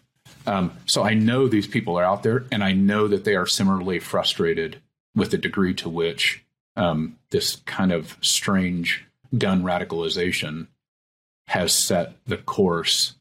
[0.47, 3.45] Um, so I know these people are out there, and I know that they are
[3.45, 4.77] similarly frustrated
[5.13, 6.43] with the degree to which
[6.77, 9.05] um, this kind of strange
[9.37, 10.67] gun radicalization
[11.47, 13.15] has set the course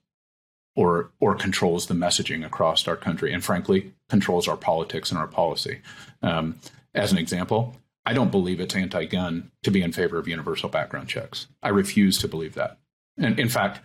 [0.76, 5.26] or or controls the messaging across our country, and frankly, controls our politics and our
[5.26, 5.80] policy.
[6.22, 6.58] Um,
[6.94, 11.08] as an example, I don't believe it's anti-gun to be in favor of universal background
[11.08, 11.46] checks.
[11.62, 12.78] I refuse to believe that.
[13.16, 13.80] And in fact,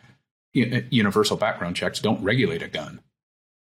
[0.53, 3.01] universal background checks don't regulate a gun;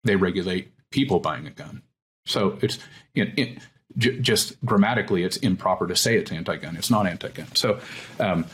[0.04, 1.82] they regulate people buying a gun.
[2.26, 2.80] So it's
[3.14, 3.60] it,
[3.98, 6.78] j- just grammatically, it's improper to say it's anti-gun.
[6.78, 7.54] It's not anti-gun.
[7.56, 7.80] So
[8.20, 8.46] um,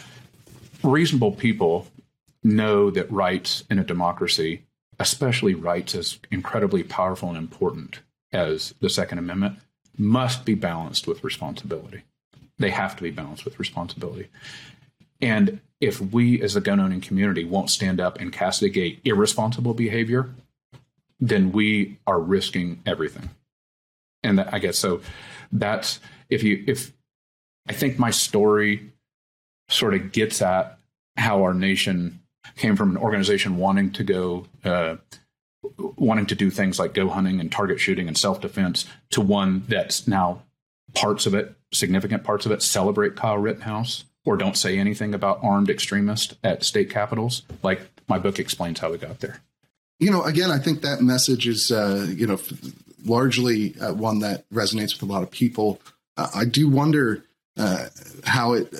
[0.83, 1.87] reasonable people
[2.43, 4.63] know that rights in a democracy,
[4.99, 7.99] especially rights as incredibly powerful and important
[8.31, 9.59] as the Second Amendment,
[9.97, 12.03] must be balanced with responsibility.
[12.57, 14.27] They have to be balanced with responsibility.
[15.21, 20.29] And if we as a gun owning community won't stand up and castigate irresponsible behavior,
[21.19, 23.29] then we are risking everything.
[24.23, 25.01] And that, I guess so
[25.51, 25.99] that's
[26.29, 26.93] if you if
[27.67, 28.91] I think my story
[29.69, 30.77] sort of gets at
[31.17, 32.19] how our nation
[32.55, 34.97] came from an organization wanting to go uh,
[35.97, 39.63] wanting to do things like go hunting and target shooting and self defense to one
[39.67, 40.41] that's now
[40.93, 45.39] parts of it, significant parts of it, celebrate Kyle Rittenhouse or don't say anything about
[45.43, 47.43] armed extremists at state capitals.
[47.63, 49.41] Like my book explains how we got there.
[49.99, 52.39] You know, again, I think that message is, uh, you know,
[53.05, 55.79] largely uh, one that resonates with a lot of people.
[56.17, 57.23] Uh, I do wonder
[57.57, 57.87] uh,
[58.25, 58.73] how it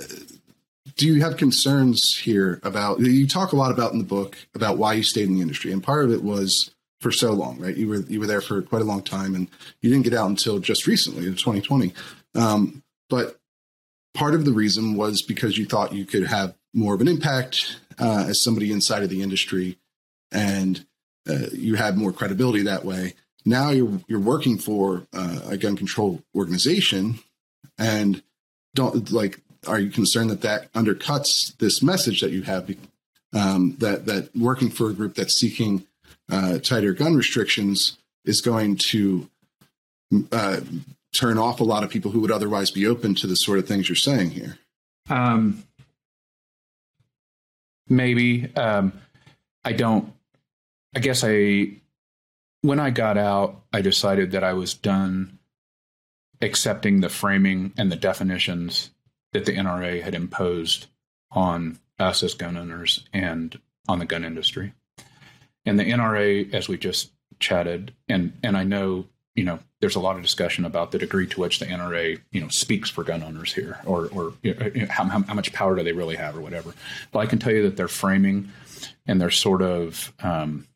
[0.98, 4.78] do you have concerns here about you talk a lot about in the book about
[4.78, 7.76] why you stayed in the industry and part of it was for so long right?
[7.76, 9.48] You were you were there for quite a long time and
[9.82, 11.94] you didn't get out until just recently in 2020
[12.36, 13.38] um, but
[14.14, 17.80] part of the reason was because you thought you could have more of an impact
[18.00, 19.78] uh, as somebody inside of the industry
[20.32, 20.86] and
[21.30, 23.14] uh, you had more credibility that way.
[23.46, 27.20] Now you're you're working for uh, a gun control organization
[27.78, 28.22] and
[28.76, 32.70] don't like are you concerned that that undercuts this message that you have
[33.34, 35.86] um, that that working for a group that's seeking
[36.32, 39.30] uh, tighter gun restrictions is going to
[40.32, 40.62] uh,
[41.13, 43.67] turn off a lot of people who would otherwise be open to the sort of
[43.67, 44.58] things you're saying here?
[45.10, 45.63] Um,
[47.88, 48.54] maybe.
[48.56, 48.94] Um,
[49.63, 50.13] I don't.
[50.96, 51.78] I guess I.
[52.62, 55.39] When I got out, I decided that I was done
[56.41, 58.91] accepting the framing and the definitions
[59.34, 60.88] that the NRA had imposed
[61.32, 64.74] on us as gun owners and on the gun industry.
[65.65, 70.00] And the NRA, as we just chatted, and and I know you know there's a
[70.00, 73.24] lot of discussion about the degree to which the NRA you know speaks for gun
[73.24, 76.38] owners here, or or you know, how, how, how much power do they really have,
[76.38, 76.74] or whatever.
[77.12, 78.52] But I can tell you that their framing
[79.06, 80.67] and their sort of um,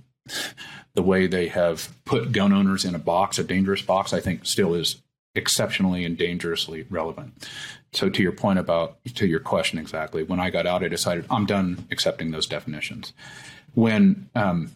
[0.94, 4.46] the way they have put gun owners in a box, a dangerous box, I think
[4.46, 5.02] still is
[5.36, 7.48] exceptionally and dangerously relevant.
[7.94, 11.26] So to your point about to your question exactly, when I got out, I decided
[11.30, 13.14] I'm done accepting those definitions.
[13.76, 14.72] When um,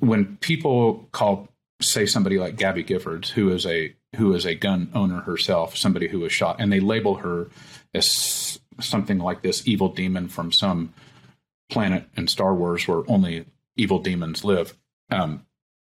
[0.00, 1.48] when people call
[1.80, 6.08] say somebody like Gabby Giffords, who is a who is a gun owner herself, somebody
[6.08, 7.48] who was shot, and they label her
[7.94, 10.92] as something like this evil demon from some
[11.70, 14.74] planet in Star Wars where only evil demons live.
[15.10, 15.46] Um,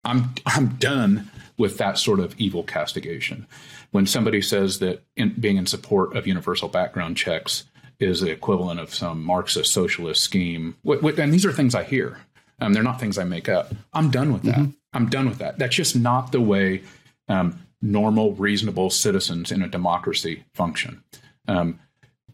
[0.03, 3.47] I'm I'm done with that sort of evil castigation.
[3.91, 7.65] When somebody says that in, being in support of universal background checks
[7.99, 11.83] is the equivalent of some Marxist socialist scheme, what, what, and these are things I
[11.83, 12.19] hear.
[12.61, 13.73] Um, they're not things I make up.
[13.93, 14.55] I'm done with that.
[14.55, 14.71] Mm-hmm.
[14.93, 15.57] I'm done with that.
[15.57, 16.83] That's just not the way
[17.27, 21.03] um, normal, reasonable citizens in a democracy function.
[21.47, 21.79] Um,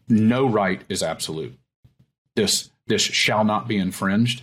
[0.08, 1.58] no right is absolute.
[2.34, 4.42] This this shall not be infringed.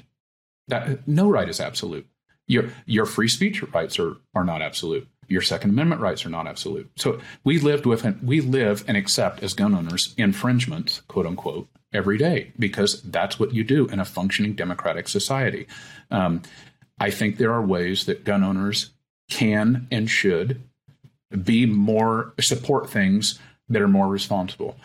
[0.68, 2.08] That no right is absolute.
[2.48, 5.08] Your your free speech rights are are not absolute.
[5.34, 6.90] Your Second Amendment rights are not absolute.
[6.96, 12.18] So we lived with we live and accept as gun owners infringements, quote unquote, every
[12.18, 15.68] day because that's what you do in a functioning democratic society.
[16.12, 16.42] Um,
[17.00, 18.92] I think there are ways that gun owners
[19.30, 20.62] can and should
[21.44, 24.78] be more support things that are more responsible.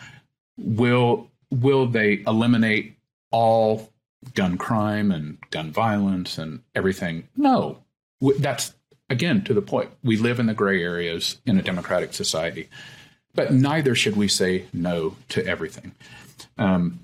[0.57, 2.95] Will will they eliminate
[3.31, 3.91] all
[4.33, 7.27] gun crime and gun violence and everything?
[7.37, 7.83] No.
[8.39, 8.73] That's
[9.09, 9.89] again to the point.
[10.03, 12.69] We live in the gray areas in a democratic society,
[13.33, 15.93] but neither should we say no to everything.
[16.57, 16.99] Um,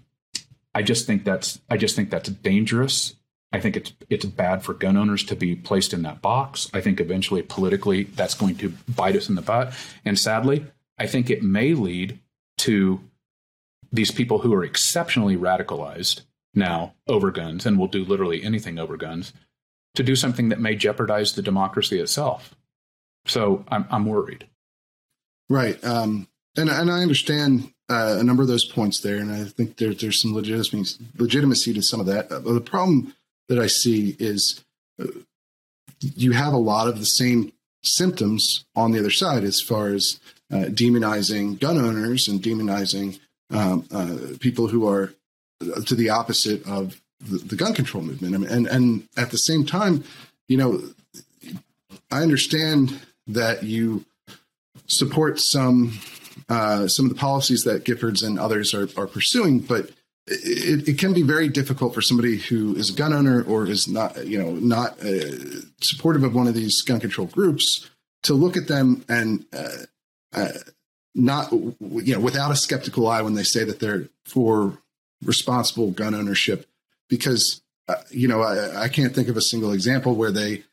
[0.74, 3.16] I just think that's I just think that's dangerous.
[3.52, 6.70] I think it's it's bad for gun owners to be placed in that box.
[6.74, 9.74] I think eventually politically that's going to bite us in the butt.
[10.04, 10.66] And sadly,
[10.98, 12.20] I think it may lead
[12.60, 13.00] to
[13.92, 16.22] these people who are exceptionally radicalized
[16.54, 19.32] now over guns and will do literally anything over guns
[19.96, 22.56] to do something that may jeopardize the democracy itself.
[23.26, 24.48] So I'm I'm worried.
[25.50, 25.84] Right.
[25.84, 26.28] Um,
[26.58, 29.94] and and I understand uh, a number of those points there, and I think there,
[29.94, 32.32] there's some legitimacy, legitimacy to some of that.
[32.32, 33.14] Uh, the problem
[33.48, 34.64] that I see is
[35.00, 35.06] uh,
[36.00, 37.52] you have a lot of the same
[37.84, 40.20] symptoms on the other side as far as
[40.52, 43.20] uh, demonizing gun owners and demonizing
[43.52, 43.84] um,
[44.40, 45.14] people who are
[45.86, 48.36] to the opposite of the, the gun control movement.
[48.36, 50.04] I mean, and and at the same time,
[50.48, 50.82] you know,
[52.12, 54.06] I understand that you
[54.88, 56.00] support some
[56.50, 59.90] uh, some of the policies that Giffords and others are, are pursuing, but
[60.28, 63.88] it, it, can be very difficult for somebody who is a gun owner or is
[63.88, 67.90] not, you know, not uh, supportive of one of these gun control groups
[68.24, 69.86] to look at them and uh,
[70.34, 70.50] uh,
[71.14, 74.80] not, you know, without a skeptical eye when they say that they're for
[75.24, 76.68] responsible gun ownership,
[77.10, 80.64] because uh, you know I, I, can't think of a single example where they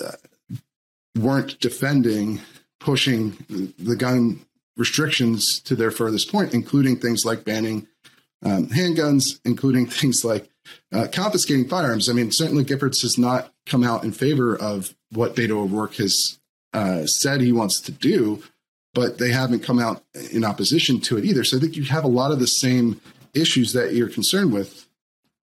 [0.00, 0.12] uh,
[1.18, 2.40] weren't defending
[2.80, 4.44] pushing the gun
[4.76, 7.86] restrictions to their furthest point, including things like banning
[8.44, 10.48] um, handguns, including things like
[10.92, 12.08] uh, confiscating firearms.
[12.08, 16.38] I mean, certainly Giffords has not come out in favor of what Beto O'Rourke has
[16.72, 18.42] uh, said he wants to do,
[18.94, 21.44] but they haven't come out in opposition to it either.
[21.44, 23.00] So I think you have a lot of the same
[23.34, 24.81] issues that you're concerned with.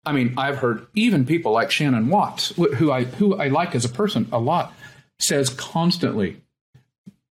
[0.04, 3.84] I mean, I've heard even people like Shannon Watts, who I who I like as
[3.84, 4.72] a person a lot,
[5.18, 6.42] says constantly,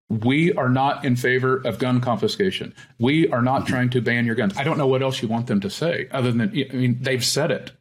[0.10, 2.74] we are not in favor of gun confiscation.
[3.00, 4.56] We are not trying to ban your guns.
[4.58, 7.24] I don't know what else you want them to say other than, I mean, they've
[7.24, 7.72] said it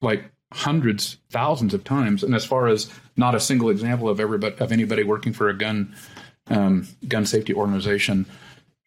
[0.00, 2.22] like hundreds, thousands of times.
[2.24, 5.56] And as far as not a single example of everybody, of anybody working for a
[5.56, 5.94] gun,
[6.48, 8.26] um, gun safety organization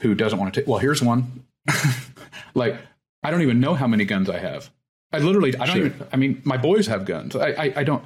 [0.02, 1.46] who doesn't want to take, well, here's one.
[2.54, 2.78] like,
[3.24, 4.70] I don't even know how many guns I have.
[5.12, 5.86] I literally, I don't sure.
[5.88, 7.36] even, I mean, my boys have guns.
[7.36, 8.04] I, I, I don't,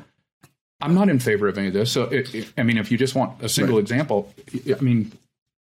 [0.81, 1.91] I'm not in favor of any of this.
[1.91, 3.81] So, it, it, I mean, if you just want a single right.
[3.81, 4.33] example,
[4.69, 5.11] I mean,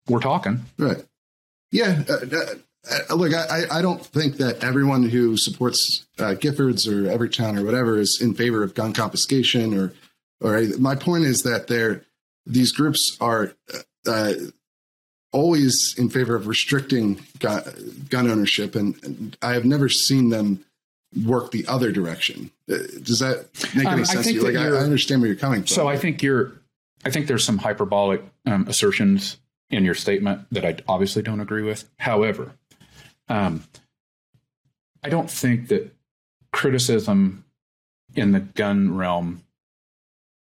[0.08, 0.64] we're talking.
[0.78, 1.04] Right.
[1.70, 2.02] Yeah.
[2.08, 2.46] Uh, uh,
[3.10, 7.64] uh, look, I, I don't think that everyone who supports uh, Giffords or Everytown or
[7.64, 9.92] whatever is in favor of gun confiscation or,
[10.40, 12.04] or my point is that they're,
[12.46, 13.52] these groups are,
[14.06, 14.32] uh,
[15.32, 17.62] always in favor of restricting gun,
[18.08, 20.64] gun ownership, and, and, I have never seen them
[21.24, 22.50] work the other direction.
[22.70, 24.42] Uh, does that make any um, sense to you?
[24.42, 25.68] Like, I, I, understand where you're coming from.
[25.68, 26.52] So I think you're,
[27.04, 29.38] I think there's some hyperbolic um, assertions
[29.70, 31.88] in your statement that I obviously don't agree with.
[31.98, 32.52] However,
[33.28, 33.64] um,
[35.02, 35.94] I don't think that
[36.52, 37.44] criticism
[38.14, 39.42] in the gun realm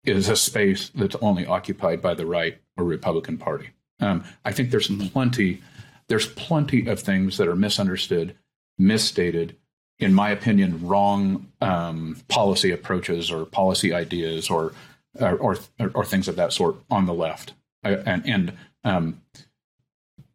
[0.03, 3.69] is a space that's only occupied by the right or Republican Party.
[3.99, 5.07] Um, I think there's mm-hmm.
[5.07, 5.61] plenty,
[6.07, 8.35] there's plenty of things that are misunderstood,
[8.77, 9.55] misstated,
[9.99, 14.73] in my opinion, wrong um, policy approaches or policy ideas or
[15.19, 15.57] or, or,
[15.93, 17.53] or things of that sort on the left.
[17.83, 19.21] I, and and um,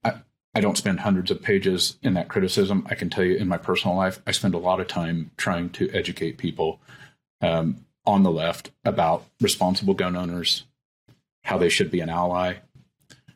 [0.03, 0.15] I,
[0.55, 2.87] I don't spend hundreds of pages in that criticism.
[2.89, 5.71] I can tell you in my personal life, I spend a lot of time trying
[5.71, 6.81] to educate people
[7.43, 10.65] um, on the left about responsible gun owners,
[11.45, 12.55] how they should be an ally,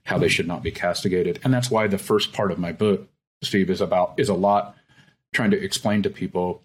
[0.05, 1.41] how they should not be castigated.
[1.45, 3.09] And that's why the first part of my book,
[3.43, 4.77] Steve, is about is a lot
[5.35, 6.63] trying to explain to people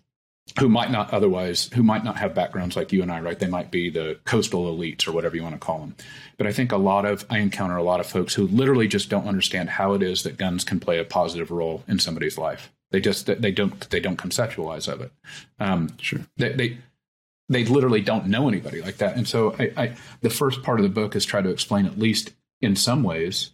[0.57, 3.37] who might not otherwise who might not have backgrounds like you and I, right?
[3.37, 5.95] They might be the coastal elites or whatever you want to call them.
[6.37, 9.09] But I think a lot of I encounter a lot of folks who literally just
[9.09, 12.71] don't understand how it is that guns can play a positive role in somebody's life.
[12.91, 15.11] They just they don't they don't conceptualize of it.
[15.59, 16.21] Um, sure.
[16.37, 16.77] They, they
[17.49, 19.17] they literally don't know anybody like that.
[19.17, 21.97] And so I, I, the first part of the book is try to explain, at
[21.97, 23.51] least in some ways,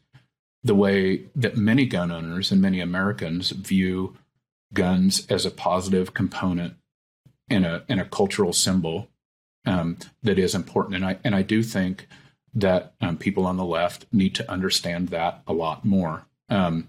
[0.64, 4.16] the way that many gun owners and many Americans view
[4.76, 6.76] guns as a positive component
[7.50, 9.10] in a in a cultural symbol
[9.66, 10.96] um, that is important.
[10.96, 12.08] And I and I do think
[12.54, 16.26] that um, people on the left need to understand that a lot more.
[16.50, 16.88] Um,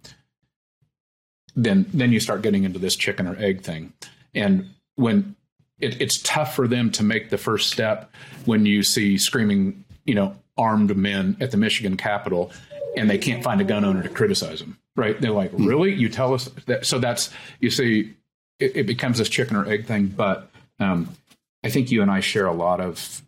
[1.54, 3.94] then then you start getting into this chicken or egg thing,
[4.34, 5.36] and when
[5.78, 8.12] it, it's tough for them to make the first step
[8.44, 12.50] when you see screaming, you know, armed men at the Michigan Capitol
[12.96, 15.20] and they can't find a gun owner to criticize them, right?
[15.20, 15.66] They're like, hmm.
[15.66, 15.94] really?
[15.94, 16.86] You tell us that?
[16.86, 17.30] So that's,
[17.60, 18.14] you see,
[18.58, 20.06] it, it becomes this chicken or egg thing.
[20.06, 21.14] But um,
[21.62, 23.22] I think you and I share a lot of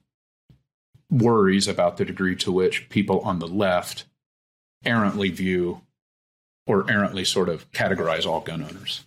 [1.11, 4.05] worries about the degree to which people on the left
[4.85, 5.83] errantly view
[6.67, 9.05] or errantly sort of categorize all gun owners.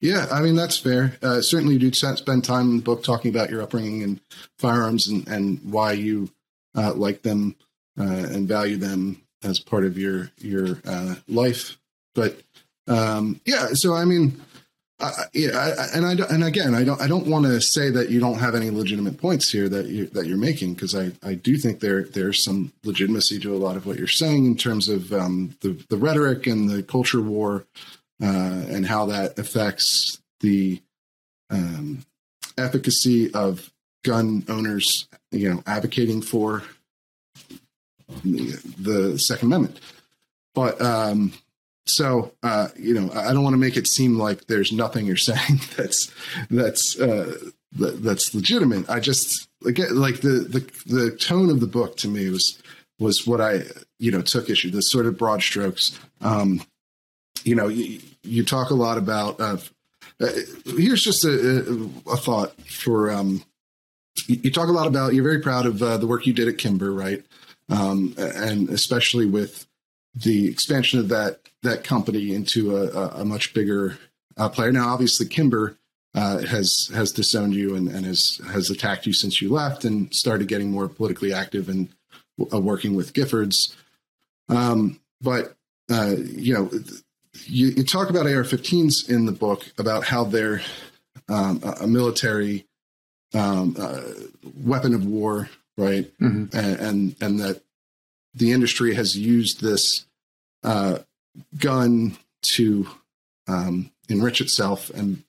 [0.00, 1.18] Yeah, I mean that's fair.
[1.22, 4.20] Uh, certainly, you do spend time in the book talking about your upbringing and
[4.58, 6.30] firearms and, and why you
[6.74, 7.56] uh, like them
[7.98, 11.78] uh, and value them as part of your your uh, life.
[12.14, 12.40] But
[12.86, 14.40] um, yeah, so I mean,
[15.32, 18.20] yeah, I, and I and again, I don't I don't want to say that you
[18.20, 21.56] don't have any legitimate points here that you that you're making because I, I do
[21.56, 25.12] think there there's some legitimacy to a lot of what you're saying in terms of
[25.12, 27.66] um, the the rhetoric and the culture war
[28.22, 30.80] uh, and how that affects the
[31.50, 32.04] um,
[32.58, 33.70] efficacy of
[34.04, 36.62] gun owners, you know, advocating for
[38.24, 39.80] the, Second Amendment.
[40.54, 41.32] But um,
[41.96, 45.16] so uh, you know, I don't want to make it seem like there's nothing you're
[45.30, 46.12] saying that's
[46.50, 47.36] that's uh,
[47.72, 48.88] that, that's legitimate.
[48.88, 52.60] I just like like the the the tone of the book to me was
[52.98, 53.62] was what I
[53.98, 54.70] you know took issue.
[54.70, 55.98] The sort of broad strokes.
[56.20, 56.62] Um,
[57.44, 59.40] you know, you, you talk a lot about.
[59.40, 59.56] Uh,
[60.20, 60.28] uh,
[60.66, 63.10] here's just a, a, thought for.
[63.10, 63.42] Um,
[64.26, 65.14] you, you, talk a lot about.
[65.14, 67.24] You're very proud of uh, the work you did at Kimber, right?
[67.70, 69.66] Um, and especially with
[70.14, 73.98] the expansion of that that company into a, a much bigger
[74.36, 74.72] uh, player.
[74.72, 75.76] Now, obviously, Kimber
[76.14, 80.12] uh, has has disowned you and, and, has has attacked you since you left and
[80.14, 81.88] started getting more politically active and
[82.52, 83.74] uh, working with Giffords.
[84.48, 85.56] Um, but
[85.90, 86.70] uh, you know,
[87.46, 90.62] you, you talk about AR-15s in the book about how they're
[91.28, 92.66] um, a, a, military
[93.34, 94.00] um, uh,
[94.56, 96.10] weapon of war, right?
[96.18, 96.56] Mm-hmm.
[96.56, 97.62] And, and, and that
[98.34, 100.06] the industry has used this
[100.64, 100.98] uh,
[101.58, 102.88] gun to
[103.46, 105.22] um, enrich itself and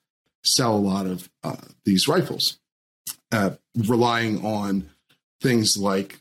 [0.44, 2.60] sell a lot of uh, these rifles,
[3.32, 4.90] uh, relying on
[5.42, 6.20] things like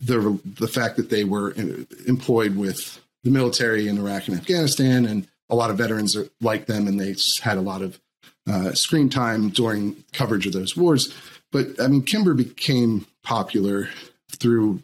[0.00, 1.54] the the fact that they were
[2.06, 6.66] employed with the military in Iraq and Afghanistan, and a lot of veterans are like
[6.66, 8.00] them, and they had a lot of
[8.50, 11.14] uh, screen time during coverage of those wars.
[11.52, 13.88] But I mean, Kimber became popular
[14.30, 14.82] through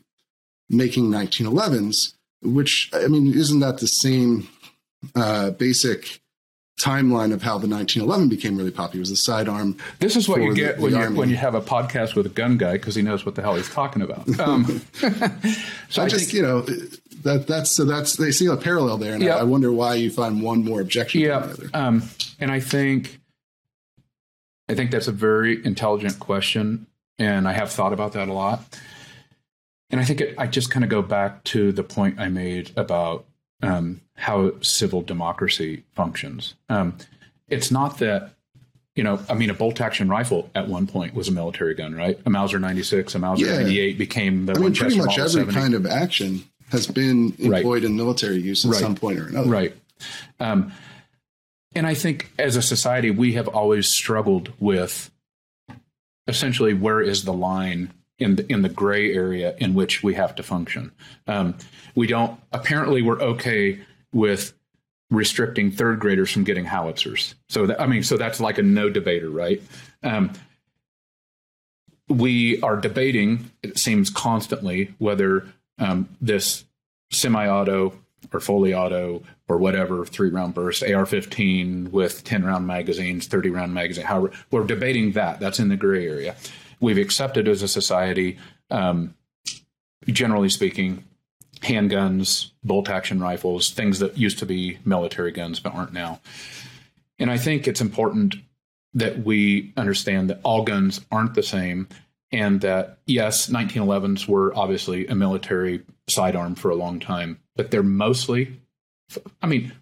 [0.69, 4.49] making 1911s, which I mean, isn't that the same
[5.15, 6.21] uh, basic
[6.79, 9.01] timeline of how the 1911 became really popular.
[9.01, 9.77] It was the sidearm.
[9.99, 12.27] This is what you get the, when, the you, when you have a podcast with
[12.27, 14.29] a gun guy because he knows what the hell he's talking about.
[14.39, 14.65] Um,
[15.89, 16.61] so I, I just, think, you know,
[17.23, 19.37] that that's so that's they see a parallel there, and yep.
[19.37, 21.21] I, I, wonder why you find one more objection.
[21.21, 22.09] Yeah, um,
[22.39, 23.19] and I think
[24.69, 26.87] I think that's a very intelligent question,
[27.19, 28.63] and I have thought about that a lot.
[29.91, 32.73] And I think it, I just kind of go back to the point I made
[32.77, 33.25] about
[33.63, 36.55] um, how civil democracy functions.
[36.69, 36.97] Um,
[37.49, 38.33] it's not that
[38.95, 41.95] you know, I mean, a bolt action rifle at one point was a military gun,
[41.95, 42.19] right?
[42.27, 43.59] A Mauser 96, a Mauser Yeah.
[43.59, 45.53] 98 became the I mean, Winchester pretty much every 70.
[45.55, 47.59] kind of action has been Right.
[47.59, 48.81] employed in military use at Right.
[48.81, 49.49] some point or another.
[49.49, 49.77] Right.
[50.41, 50.73] Um,
[51.77, 55.13] and I think as a society, we have always struggled with
[56.27, 60.35] essentially where is the line in the, in the gray area in which we have
[60.37, 60.93] to function.
[61.27, 61.57] Um,
[61.95, 63.81] we don't, apparently, we're okay
[64.13, 64.55] with
[65.11, 67.35] restricting third graders from getting howitzers.
[67.49, 69.63] So, that, I mean, so that's like a no debater, right?
[70.03, 70.33] Um,
[72.09, 75.47] we are debating, it seems constantly, whether
[75.79, 76.65] um, this
[77.11, 77.95] semi auto
[78.33, 83.51] or fully auto or whatever three round burst AR 15 with 10 round magazines, 30
[83.51, 85.41] round magazine, however, we're debating that.
[85.41, 86.37] That's in the gray area.
[86.81, 88.39] We've accepted as a society,
[88.71, 89.15] um,
[90.07, 91.05] generally speaking,
[91.61, 96.21] handguns, bolt action rifles, things that used to be military guns but aren't now.
[97.19, 98.37] And I think it's important
[98.95, 101.89] that we understand that all guns aren't the same
[102.31, 107.83] and that yes 1911s were obviously a military sidearm for a long time but they're
[107.83, 108.61] mostly
[109.43, 109.73] i mean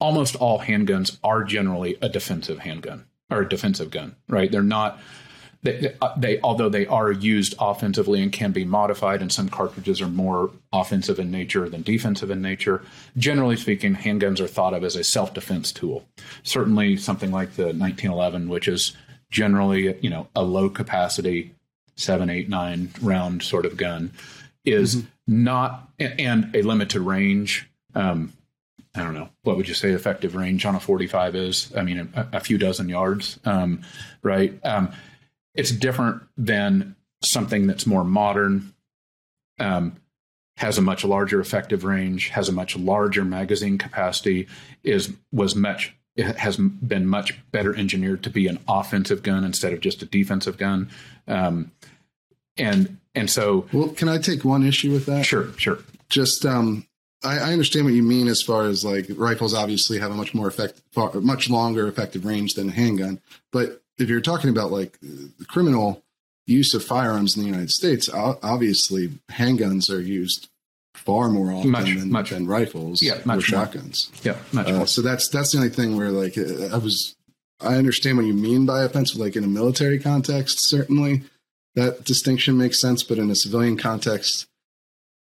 [0.00, 4.98] almost all handguns are generally a defensive handgun or a defensive gun right they're not
[5.72, 10.08] they, they although they are used offensively and can be modified and some cartridges are
[10.08, 12.82] more offensive in nature than defensive in nature
[13.16, 16.04] generally speaking handguns are thought of as a self-defense tool
[16.42, 18.96] certainly something like the 1911 which is
[19.30, 21.54] generally you know a low capacity
[21.96, 24.12] seven eight nine round sort of gun
[24.64, 28.32] is not and a limited range um,
[28.94, 31.72] I don't know what would you say effective range on a 45 is.
[31.76, 33.82] I mean, a, a few dozen yards, um,
[34.22, 34.58] right?
[34.64, 34.92] Um,
[35.58, 38.72] it's different than something that's more modern,
[39.58, 39.96] um,
[40.56, 44.46] has a much larger effective range, has a much larger magazine capacity,
[44.84, 49.72] is was much it has been much better engineered to be an offensive gun instead
[49.72, 50.90] of just a defensive gun,
[51.26, 51.72] um,
[52.56, 55.26] and and so Well, can I take one issue with that?
[55.26, 55.78] sure, sure,
[56.08, 56.86] Just, um,
[57.24, 60.34] I, I understand what you mean as far as like rifles obviously have a much
[60.34, 63.20] more effective, far, much longer effective range than a handgun.
[63.50, 66.02] But if you're talking about like the criminal
[66.46, 70.48] use of firearms in the United States, obviously handguns are used
[70.94, 72.30] far more often Much, than, much.
[72.30, 73.40] than rifles Yeah, or more.
[73.40, 74.10] shotguns.
[74.22, 74.86] yeah, much Uh, more.
[74.86, 77.14] so that's that's the only thing where like uh, I was
[77.60, 81.22] I understand what you mean by offensive, like in a military context, certainly
[81.74, 84.46] that distinction makes sense, but in a civilian context,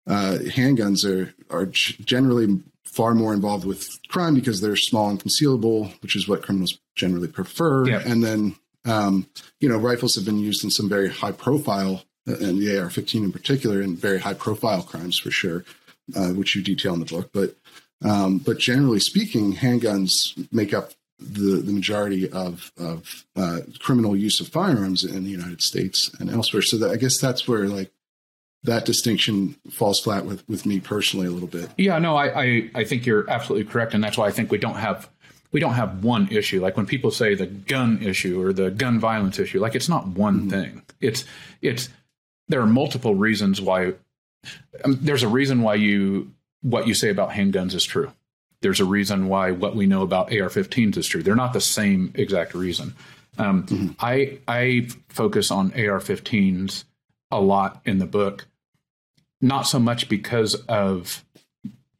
[0.08, 5.92] uh, handguns are are generally far more involved with crime because they're small and concealable,
[6.02, 7.88] which is what criminals generally prefer.
[7.88, 8.02] Yeah.
[8.06, 8.56] And then
[8.86, 9.28] um,
[9.60, 13.24] you know rifles have been used in some very high profile, uh, and the AR-15
[13.24, 15.66] in particular, in very high profile crimes for sure,
[16.16, 17.56] uh, which you detail in the book, but.
[18.06, 20.12] Um, but generally speaking, handguns
[20.52, 25.62] make up the, the majority of, of uh, criminal use of firearms in the United
[25.62, 26.62] States and elsewhere.
[26.62, 27.92] So that, I guess that's where like
[28.64, 31.70] that distinction falls flat with, with me personally a little bit.
[31.78, 34.58] Yeah, no, I, I, I think you're absolutely correct, and that's why I think we
[34.58, 35.10] don't have
[35.54, 36.60] we don't have one issue.
[36.60, 40.08] Like when people say the gun issue or the gun violence issue, like it's not
[40.08, 40.82] one thing.
[41.00, 41.24] It's
[41.62, 41.90] it's
[42.50, 43.94] there are multiple reasons why.
[44.84, 48.12] Um, there's a reason why you what you say about handguns is true.
[48.62, 51.22] There's a reason why what we know about AR-15s is true.
[51.22, 52.96] They're not the same exact reason.
[53.38, 56.84] Um, I I focus on AR-15s
[57.32, 58.48] a lot in the book,
[59.40, 61.23] not so much because of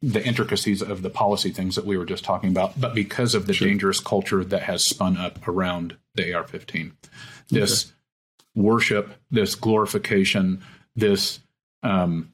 [0.04, 3.46] the intricacies of the policy things that we were just talking about, but because of
[3.46, 6.92] the dangerous culture that has spun up around the AR 15.
[7.48, 7.92] This
[8.54, 10.62] worship, this glorification,
[10.94, 11.40] this
[11.82, 12.32] um,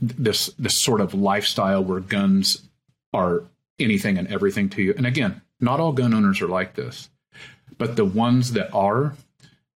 [0.00, 2.68] this this sort of lifestyle where guns
[3.12, 3.44] are
[3.78, 4.94] anything and everything to you.
[4.96, 7.10] And again, not all gun owners are like this,
[7.76, 9.14] but the ones that are,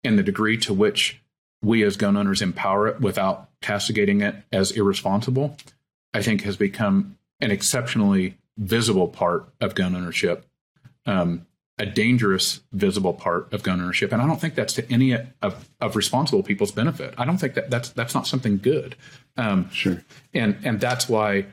[0.05, 1.23] and the degree to which
[1.63, 5.57] we as gun owners empower it without castigating it as irresponsible,
[6.15, 10.47] I think has become an exceptionally visible part of gun ownership,
[11.07, 11.47] um,
[11.79, 15.69] a dangerous visible part of gun ownership, and I don't think that's to any of,
[15.81, 17.15] of responsible people's benefit.
[17.17, 18.95] I don't think that that's that's not something good,
[19.37, 20.05] um, Sure.
[20.35, 21.47] and and that's why,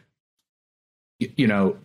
[1.20, 1.78] you know,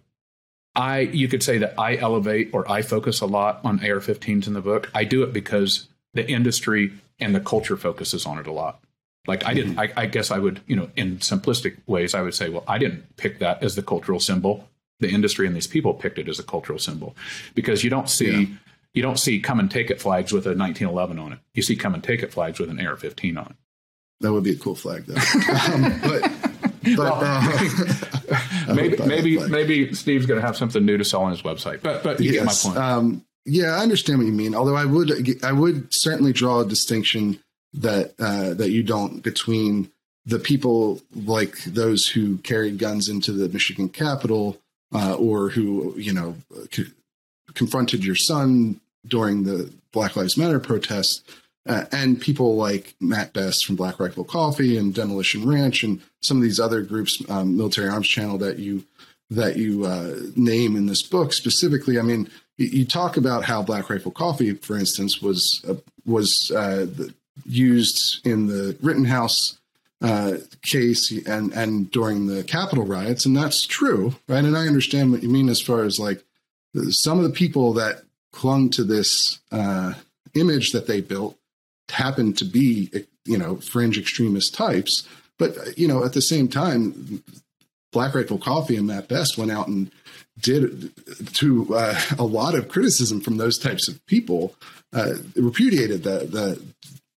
[0.75, 4.53] I you could say that I elevate or I focus a lot on AR-15s in
[4.53, 4.91] the book.
[4.95, 8.81] I do it because the industry and the culture focuses on it a lot.
[9.27, 12.35] Like I didn't, I, I guess I would, you know, in simplistic ways, I would
[12.35, 14.69] say, well, I didn't pick that as the cultural symbol.
[15.01, 17.17] The industry and these people picked it as a cultural symbol
[17.55, 18.47] because you don't see, Yeah.
[18.93, 21.39] you don't see come and take it flags with a 1911 on it.
[21.55, 23.57] You see come and take it flags with an AR-15 on it.
[24.21, 25.15] That would be a cool flag, though.
[25.75, 26.33] um, but
[26.97, 31.43] But uh, maybe maybe maybe Steve's going to have something new to sell on his
[31.43, 31.83] website.
[31.83, 32.85] But but you yes, get my point.
[32.85, 34.55] Um, yeah, I understand what you mean.
[34.55, 37.41] Although I would, I would certainly draw a distinction
[37.75, 39.91] that uh, that you don't between
[40.27, 44.59] the people like those who carried guns into the Michigan Capitol
[44.95, 46.37] uh, or who you know
[46.73, 46.87] c-
[47.55, 51.23] confronted your son during the Black Lives Matter protests,
[51.67, 56.39] uh, and people like Mat Best from Black Rifle Coffee and Demolition Ranch and some
[56.39, 58.85] of these other groups, um, Military Arms Channel that you
[59.31, 61.99] that you uh, name in this book specifically.
[61.99, 65.75] I mean, you, talk about how Black Rifle Coffee, for instance, was uh,
[66.07, 67.15] was uh, the,
[67.45, 69.59] used in the Rittenhouse
[70.01, 74.45] uh, case and and during the Capitol riots, and that's true, right?
[74.45, 76.23] And I understand what you mean as far as like
[76.91, 79.95] some of the people that clung to this uh,
[80.35, 81.39] image that they built
[81.89, 82.91] happened to be,
[83.25, 85.09] you know, fringe extremist types.
[85.39, 87.23] But you know, at the same time,
[87.93, 89.91] Black Rifle Coffee and Mat Best went out and
[90.41, 90.93] did
[91.35, 94.55] to uh, a lot of criticism from those types of people,
[94.93, 96.61] uh, repudiated that that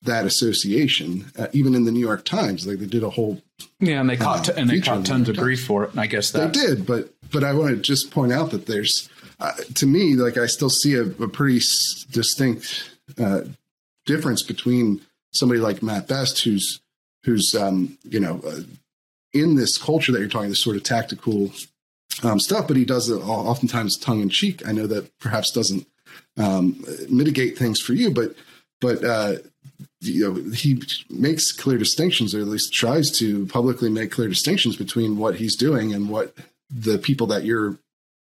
[0.06, 2.66] that association, uh, even in the New York Times.
[2.66, 3.42] Like they did a whole
[3.80, 5.92] yeah, and they caught uh, and they caught tons of grief for it.
[5.92, 9.10] And I guess they did, but but I want to just point out that there's,
[9.40, 13.42] uh, to me, like I still see a, a pretty s- distinct uh,
[14.06, 15.02] difference between
[15.34, 16.80] somebody like Mat Best, who's
[17.24, 18.62] who's um, you know uh,
[19.34, 21.52] in this culture that you're talking, this sort of tactical
[22.24, 24.66] um, stuff, but he does it all- oftentimes tongue in cheek.
[24.68, 25.86] I know that perhaps doesn't
[26.38, 28.36] um, mitigate things for you, but
[28.82, 29.36] but uh,
[30.00, 34.76] you know he makes clear distinctions, or at least tries to publicly make clear distinctions
[34.76, 36.36] between what he's doing and what
[36.70, 37.78] the people that you're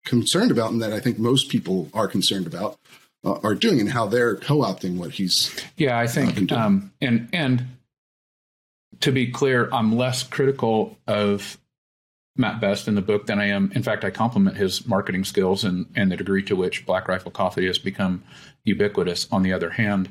[0.06, 2.80] concerned about, and that I think most people are concerned about,
[3.24, 5.56] uh, are doing, and how they're co-opting what he's.
[5.78, 6.56] Yeah, I think, do.
[6.56, 7.66] um, and and
[9.02, 11.58] to be clear, I'm less critical of
[12.36, 13.72] Mat Best in the book than I am.
[13.76, 17.32] In fact, I compliment his marketing skills and and the degree to which Black Rifle
[17.32, 18.24] Coffee has become
[18.64, 19.28] ubiquitous.
[19.32, 20.10] On the other hand,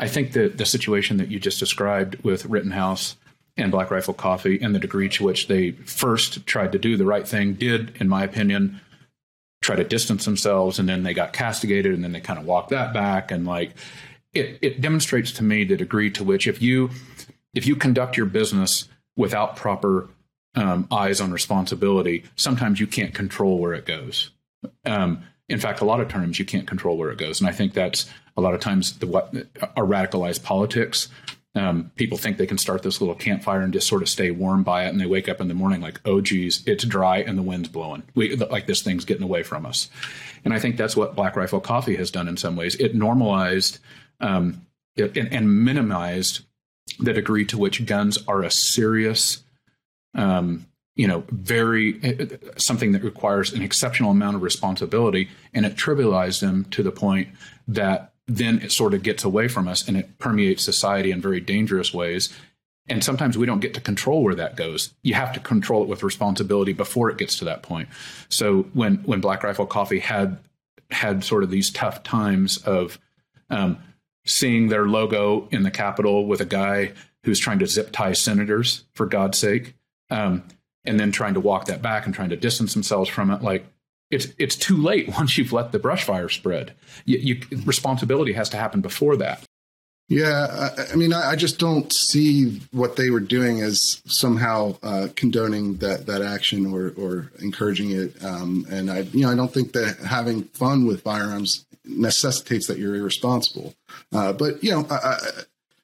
[0.00, 3.16] I think that the situation that you just described with Rittenhouse
[3.58, 7.04] and Black Rifle Coffee and the degree to which they first tried to do the
[7.04, 8.80] right thing did, in my opinion,
[9.60, 12.70] try to distance themselves and then they got castigated and then they kind of walked
[12.70, 13.72] that back and like
[14.32, 16.88] it, it demonstrates to me the degree to which if you
[17.52, 20.08] if you conduct your business without proper
[20.54, 24.30] um, eyes on responsibility sometimes you can't control where it goes.
[24.86, 27.52] Um, in fact a lot of times you can't control where it goes and i
[27.52, 28.08] think that's
[28.40, 29.34] a lot of times the what
[29.76, 31.08] are radicalized politics
[31.54, 34.62] um, people think they can start this little campfire and just sort of stay warm
[34.62, 37.36] by it, and they wake up in the morning like, "Oh, geez, it's dry and
[37.36, 38.04] the wind's blowing.
[38.14, 39.90] We like this thing's getting away from us."
[40.44, 42.76] And I think that's what Black Rifle Coffee has done in some ways.
[42.76, 43.80] It normalized
[44.20, 44.64] um,
[44.94, 46.44] it, and, and minimized
[47.00, 49.42] the degree to which guns are a serious,
[50.14, 56.40] um, you know, very something that requires an exceptional amount of responsibility, and it trivialized
[56.40, 57.28] them to the point
[57.66, 61.40] that then it sort of gets away from us and it permeates society in very
[61.40, 62.32] dangerous ways.
[62.88, 64.94] And sometimes we don't get to control where that goes.
[65.02, 67.88] You have to control it with responsibility before it gets to that point.
[68.28, 70.38] So when when Black Rifle Coffee had
[70.90, 72.98] had sort of these tough times of
[73.48, 73.78] um,
[74.24, 76.92] seeing their logo in the Capitol with a guy
[77.24, 79.74] who's trying to zip tie senators, for God's sake,
[80.10, 80.42] um,
[80.84, 83.66] and then trying to walk that back and trying to distance themselves from it, like
[84.10, 86.74] it's it's too late once you've let the brush fire spread.
[87.04, 89.44] You, you, responsibility has to happen before that.
[90.08, 94.76] Yeah, I, I mean, I, I just don't see what they were doing as somehow
[94.82, 98.22] uh, condoning that that action or or encouraging it.
[98.24, 102.78] Um, and I, you know, I don't think that having fun with firearms necessitates that
[102.78, 103.74] you're irresponsible.
[104.12, 105.16] Uh, but you know, I,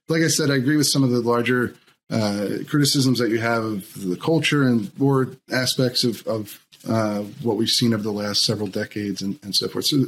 [0.09, 1.75] like I said, I agree with some of the larger
[2.11, 7.57] uh, criticisms that you have of the culture and more aspects of, of uh, what
[7.57, 9.87] we've seen over the last several decades and, and so forth.
[9.87, 10.05] So,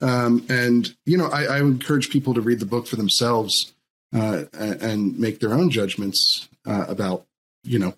[0.00, 3.72] um, and you know, I, I encourage people to read the book for themselves
[4.14, 7.26] uh, and, make their own judgments uh, about
[7.62, 7.94] you know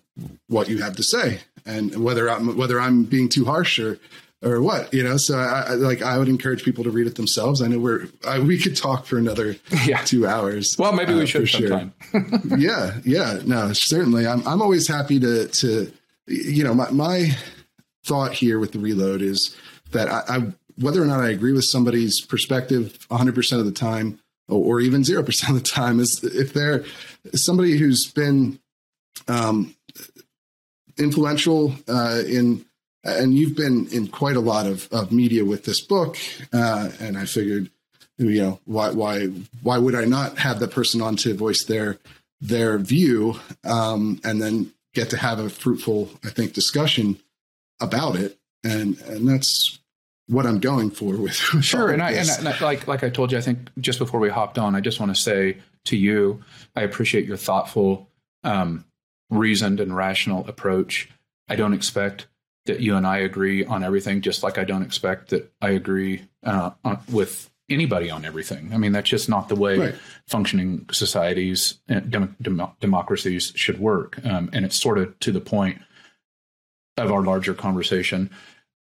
[0.47, 3.97] what you have to say and whether I'm whether I'm being too harsh or
[4.43, 5.15] or what you know.
[5.17, 7.61] So I, I like I would encourage people to read it themselves.
[7.61, 9.55] I know we're I, we could talk for another
[9.85, 10.03] Yeah.
[10.03, 10.75] two hours.
[10.77, 11.93] Well, maybe uh, we should for sure sometime.
[12.57, 14.27] yeah, yeah, no, certainly.
[14.27, 15.91] I'm I'm always happy to to
[16.27, 17.31] you know my my
[18.03, 19.55] thought here with the reload is
[19.91, 23.71] that I, I whether or not I agree with somebody's perspective 100 percent of the
[23.71, 26.83] time or, or even zero percent of the time is if they're
[27.33, 28.59] somebody who's been
[29.27, 29.75] um,
[30.97, 32.65] influential uh, in
[33.05, 36.17] and you've been in quite a lot of, of media with this book
[36.53, 37.69] uh, and I figured
[38.17, 39.27] you know why why
[39.61, 41.99] why would I not have that person on to voice their
[42.41, 47.17] their view um, and then get to have a fruitful, I think, discussion
[47.83, 49.79] about it, and and that's
[50.27, 51.91] what I'm going for with, with sure.
[51.91, 54.19] And I, and I, and I like like I told you, I think just before
[54.19, 56.43] we hopped on, I just want to say to you,
[56.75, 58.09] I appreciate your thoughtful,
[58.43, 58.85] um,
[59.29, 61.09] reasoned, and rational approach.
[61.49, 62.27] I don't expect
[62.65, 66.23] that you and I agree on everything, just like I don't expect that I agree
[66.43, 68.71] uh, on, with anybody on everything.
[68.73, 69.95] I mean, that's just not the way right.
[70.27, 74.23] functioning societies and dem- dem- democracies should work.
[74.25, 75.81] Um, and it's sort of to the point
[76.97, 78.29] of our larger conversation.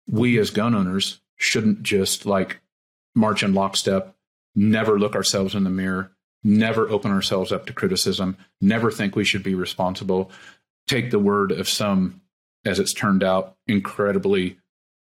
[0.08, 2.60] We as gun owners shouldn't just like
[3.14, 4.14] march in lockstep,
[4.54, 9.24] never look ourselves in the mirror, never open ourselves up to criticism, never think we
[9.24, 10.30] should be responsible,
[10.86, 12.20] take the word of some,
[12.64, 14.58] as it's turned out, incredibly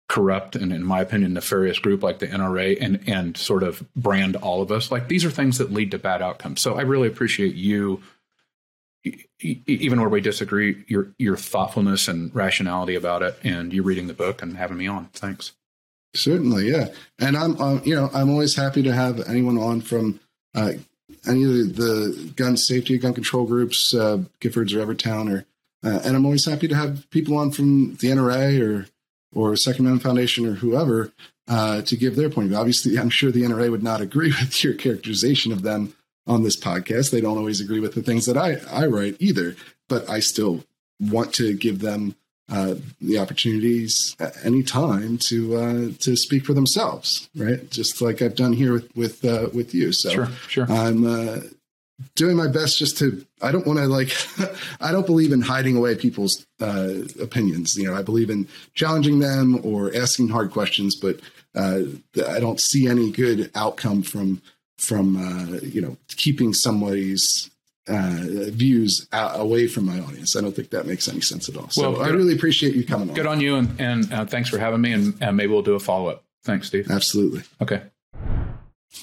[0.09, 4.37] corrupt and in my opinion nefarious group like the NRA and and sort of brand
[4.37, 7.09] all of us like these are things that lead to bad outcomes so I really
[7.09, 8.01] appreciate you
[9.41, 14.15] even where we disagree your your thoughtfulness and rationality about it and you reading the
[14.15, 15.07] book and having me on.
[15.13, 15.53] Thanks.
[16.15, 16.89] Certainly yeah.
[17.19, 20.21] And I'm uh, you know I'm always happy to have anyone on from
[20.55, 20.73] uh,
[21.27, 25.47] any of the gun safety gun control groups uh, Giffords or Everytown or
[25.85, 28.87] uh, and I'm always happy to have people on from the NRA or
[29.35, 31.13] or Second Amendment Foundation or whoever
[31.49, 32.59] uh, to give their point of view.
[32.59, 35.95] Obviously, I'm sure the NRA would not agree with your characterization of them
[36.27, 37.11] on this podcast.
[37.11, 39.57] They don't always agree with the things that I, I write either,
[39.89, 40.65] but I still
[41.01, 42.17] want to give them
[42.49, 47.69] uh, the opportunities at any time to uh, to speak for themselves, right?
[47.71, 49.93] Just like I've done here with with uh, with you.
[49.93, 50.67] So sure, sure.
[50.71, 51.41] I'm uh,
[52.15, 54.11] doing my best just to i don't want to like
[54.81, 59.19] i don't believe in hiding away people's uh, opinions you know i believe in challenging
[59.19, 61.21] them or asking hard questions but
[61.55, 61.81] uh,
[62.29, 64.43] i don't see any good outcome from
[64.79, 67.51] from uh, you know keeping somebody's
[67.89, 70.37] uh, views out, away from my audience.
[70.37, 71.69] I don't think that makes any sense at all.
[71.71, 74.49] So well, i really appreciate you coming good on, on you and, and uh, thanks
[74.49, 76.25] for having me and, and maybe we'll do a follow-up.
[76.45, 76.91] Thanks steve.
[76.91, 77.43] Absolutely.
[77.61, 77.83] Okay.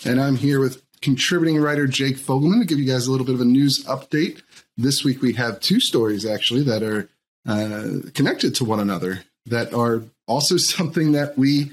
[0.05, 3.35] And i'm here with contributing writer Jake Fogleman to give you guys a little bit
[3.35, 4.41] of a news update.
[4.77, 7.09] This week we have two stories actually that are
[7.45, 11.71] uh, connected to one another that are also something that we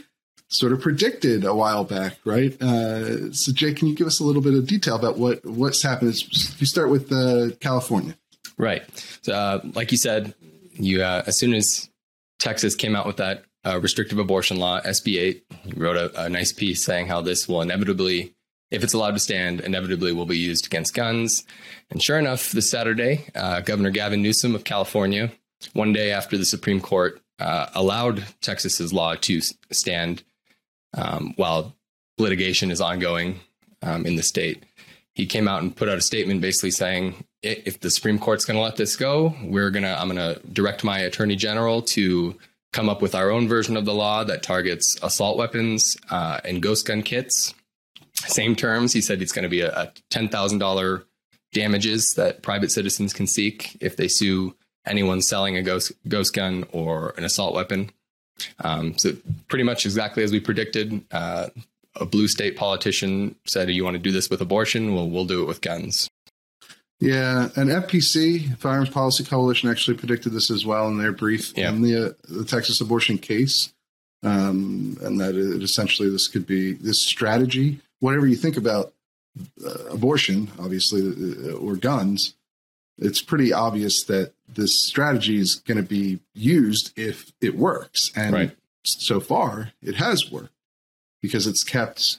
[0.50, 2.60] sort of predicted a while back, right?
[2.60, 5.82] Uh, so, Jay, can you give us a little bit of detail about what what's
[5.82, 6.10] happened?
[6.10, 8.16] If you start with uh, California,
[8.58, 8.82] right?
[9.22, 10.34] So, uh, like you said,
[10.72, 11.88] you uh, as soon as
[12.38, 16.28] Texas came out with that uh, restrictive abortion law, SB 8, you wrote a, a
[16.28, 18.34] nice piece saying how this will inevitably
[18.70, 21.44] if it's allowed to stand, inevitably will be used against guns.
[21.90, 25.32] And sure enough, this Saturday, uh, Governor Gavin Newsom of California,
[25.72, 29.40] one day after the Supreme Court allowed Texas's law to
[29.72, 30.22] stand
[30.94, 31.74] um, while
[32.18, 33.40] litigation is ongoing
[33.82, 34.64] um, in the state,
[35.14, 38.56] he came out and put out a statement basically saying, if the Supreme Court's going
[38.56, 42.36] to let this go, we're gonna I'm gonna direct my Attorney General to
[42.72, 46.62] come up with our own version of the law that targets assault weapons uh, and
[46.62, 47.54] ghost gun kits
[48.28, 48.92] same terms.
[48.92, 51.04] He said it's going to be a, a $10,000
[51.52, 54.54] damages that private citizens can seek if they sue
[54.86, 57.90] anyone selling a ghost, ghost gun or an assault weapon.
[58.62, 59.16] Um, so,
[59.48, 61.48] pretty much exactly as we predicted, uh,
[61.96, 64.94] a blue state politician said, You want to do this with abortion?
[64.94, 66.08] Well, we'll do it with guns.
[67.00, 71.70] Yeah, and FPC, Firearms Policy Coalition, actually predicted this as well in their brief yeah.
[71.70, 73.72] in the, uh, the Texas abortion case.
[74.22, 78.92] Um, and that it, essentially this could be this strategy whatever you think about
[79.64, 82.34] uh, abortion, obviously, uh, or guns,
[83.00, 88.10] it's pretty obvious that this strategy is going to be used if it works.
[88.14, 88.56] And right.
[88.84, 90.52] so far, it has worked
[91.22, 92.18] because it's kept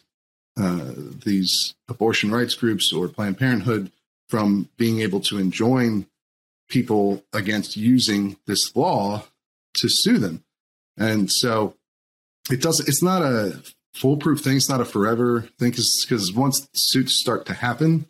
[0.57, 3.91] uh, these abortion rights groups or Planned Parenthood
[4.29, 6.07] from being able to enjoin
[6.69, 9.25] people against using this law
[9.75, 10.43] to sue them.
[10.97, 11.75] And so
[12.49, 13.61] it doesn't, it's not a
[13.93, 14.57] foolproof thing.
[14.57, 18.07] It's not a forever thing because once suits start to happen,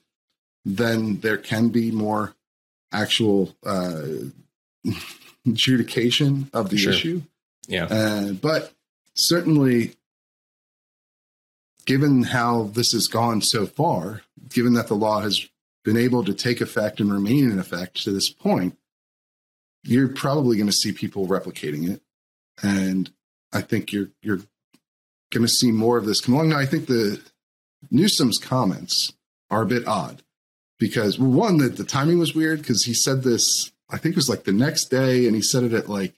[0.63, 2.35] then there can be more
[2.91, 4.03] actual uh,
[5.47, 6.93] adjudication of the sure.
[6.93, 7.21] issue.
[7.67, 7.85] Yeah.
[7.85, 8.73] Uh, but
[9.15, 9.95] certainly,
[11.85, 15.47] given how this has gone so far, given that the law has
[15.83, 18.77] been able to take effect and remain in effect to this point,
[19.83, 22.01] you're probably going to see people replicating it.
[22.61, 23.11] And
[23.51, 24.41] I think you're you're
[25.31, 26.49] going to see more of this come along.
[26.49, 27.21] Now, I think the
[27.89, 29.13] Newsom's comments
[29.49, 30.21] are a bit odd
[30.81, 34.17] because well, one that the timing was weird because he said this I think it
[34.17, 36.13] was like the next day and he said it at like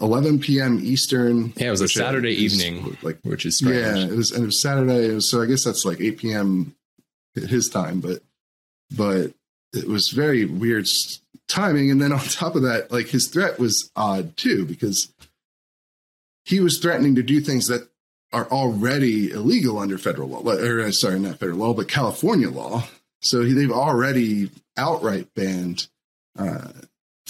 [0.00, 0.80] 11 p.m.
[0.82, 1.52] Eastern.
[1.56, 3.76] Yeah, it was a Saturday is, evening, like which is strange.
[3.76, 5.14] yeah, it was and it was Saturday.
[5.14, 6.74] Was, so I guess that's like 8 p.m.
[7.34, 8.22] his time, but
[8.94, 9.32] but
[9.72, 10.86] it was very weird
[11.48, 11.90] timing.
[11.90, 15.12] And then on top of that, like his threat was odd too, because
[16.44, 17.88] he was threatening to do things that
[18.32, 22.84] are already illegal under federal law, or uh, sorry, not federal law, but California law.
[23.20, 25.88] So he, they've already outright banned
[26.38, 26.68] uh,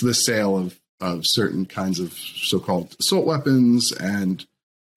[0.00, 4.46] the sale of of certain kinds of so-called assault weapons, and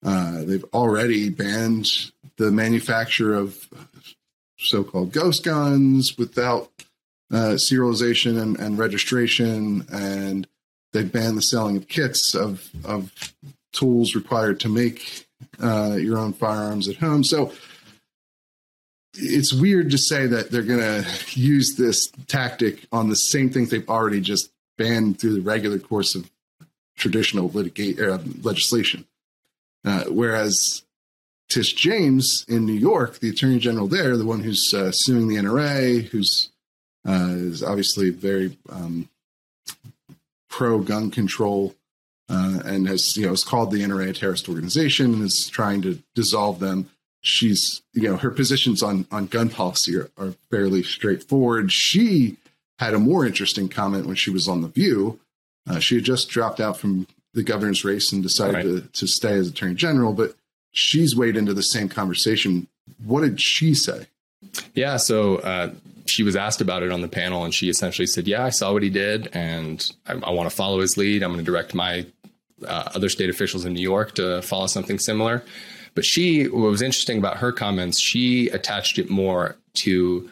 [0.04, 1.86] uh, they've already banned
[2.36, 3.66] the manufacture of
[4.58, 6.70] so-called ghost guns without
[7.32, 10.46] uh, serialization and, and, registration, and
[10.92, 13.34] they've banned the selling of kits of of
[13.72, 15.26] tools required to make
[15.62, 17.24] uh, your own firearms at home.
[17.24, 17.52] So
[19.16, 21.06] it's weird to say that they're going to
[21.38, 26.14] use this tactic on the same things they've already just banned through the regular course
[26.14, 26.30] of
[26.96, 29.04] traditional litigate, uh, legislation.
[29.84, 30.82] Uh, whereas
[31.48, 35.36] Tish James in New York, the attorney general there, the one who's uh, suing the
[35.36, 36.50] NRA, who's
[37.06, 39.08] uh, is obviously very um,
[40.48, 41.74] pro gun control,
[42.30, 45.82] uh, and has you know has called the NRA a terrorist organization and is trying
[45.82, 46.88] to dissolve them.
[47.26, 51.72] She's you know her positions on on gun policy are, are fairly straightforward.
[51.72, 52.36] She
[52.78, 55.18] had a more interesting comment when she was on the View.
[55.66, 58.64] Uh, she had just dropped out from the governor's race and decided right.
[58.64, 60.34] to, to stay as attorney general, but
[60.72, 62.66] she's weighed into the same conversation.
[63.02, 64.06] What did she say?
[64.74, 65.72] Yeah, so uh,
[66.04, 68.74] she was asked about it on the panel, and she essentially said, "Yeah, I saw
[68.74, 71.22] what he did, and I, I want to follow his lead.
[71.22, 72.04] I'm going to direct my
[72.66, 75.42] uh, other state officials in New York to follow something similar."
[75.94, 80.28] But she, what was interesting about her comments, she attached it more to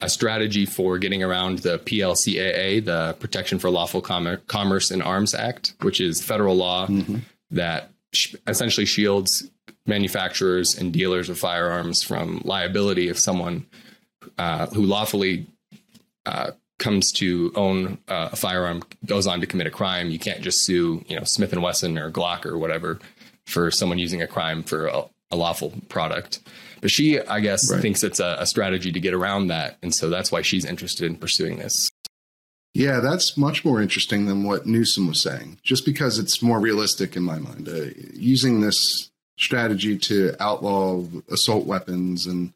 [0.00, 5.34] a strategy for getting around the PLCAA, the Protection for Lawful Com- Commerce in Arms
[5.34, 7.18] Act, which is federal law mm-hmm.
[7.50, 9.50] that sh- essentially shields
[9.86, 13.66] manufacturers and dealers of firearms from liability if someone
[14.38, 15.46] uh, who lawfully
[16.26, 20.10] uh, comes to own uh, a firearm goes on to commit a crime.
[20.10, 22.98] You can't just sue, you know, Smith and Wesson or Glock or whatever
[23.46, 26.40] for someone using a crime for a, a lawful product.
[26.80, 27.80] But she, I guess, right.
[27.80, 31.06] thinks it's a, a strategy to get around that, and so that's why she's interested
[31.06, 31.90] in pursuing this.
[32.74, 37.16] Yeah, that's much more interesting than what Newsom was saying, just because it's more realistic
[37.16, 37.68] in my mind.
[37.68, 42.52] Uh, using this strategy to outlaw assault weapons and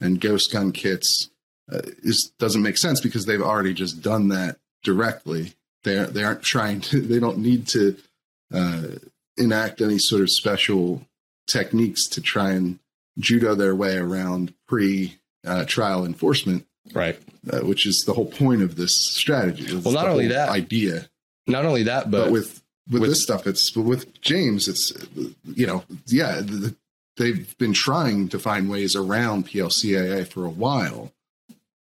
[0.00, 1.30] and ghost gun kits
[1.72, 5.54] uh, is doesn't make sense because they've already just done that directly.
[5.84, 7.00] They they aren't trying to.
[7.10, 7.96] They don't need to
[8.52, 8.82] uh,
[9.36, 11.06] enact any sort of special
[11.46, 12.78] techniques to try and
[13.18, 16.66] judo their way around pre uh, trial enforcement.
[16.92, 17.18] Right.
[17.50, 19.76] Uh, which is the whole point of this strategy.
[19.76, 21.08] Well, not only that idea.
[21.46, 24.92] Not only that, but, but with with, with, this stuff, it's with James, it's
[25.44, 26.74] you know, yeah, the,
[27.16, 31.12] they've been trying to find ways around PLCAA for a while,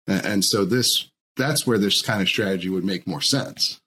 [0.07, 3.79] and, and so this that's where this kind of strategy would make more sense.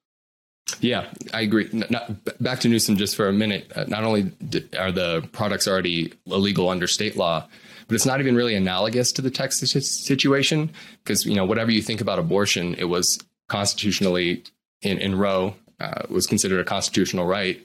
[0.80, 1.68] Yeah, I agree.
[1.72, 3.70] Not, back to Newsom just for a minute.
[3.74, 4.32] Uh, not only
[4.78, 7.46] are the products already illegal under state law,
[7.86, 9.72] but it's not even really analogous to the Texas
[10.04, 10.70] situation
[11.04, 13.18] because you know whatever you think about abortion, it was
[13.48, 14.44] constitutionally
[14.80, 17.60] in in Roe uh, was considered a constitutional right,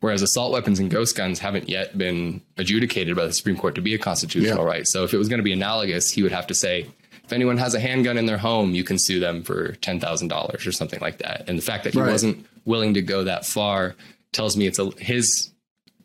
[0.00, 3.80] whereas assault weapons and ghost guns haven't yet been adjudicated by the Supreme Court to
[3.80, 4.70] be a constitutional yeah.
[4.70, 4.86] right.
[4.86, 6.86] So if it was going to be analogous, he would have to say,
[7.32, 10.28] if anyone has a handgun in their home, you can sue them for ten thousand
[10.28, 11.48] dollars or something like that.
[11.48, 12.10] And the fact that he right.
[12.10, 13.94] wasn't willing to go that far
[14.32, 15.50] tells me it's a, his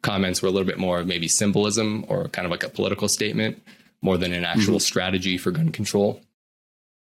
[0.02, 3.10] comments were a little bit more of maybe symbolism or kind of like a political
[3.10, 3.62] statement
[4.02, 4.80] more than an actual mm-hmm.
[4.80, 6.22] strategy for gun control.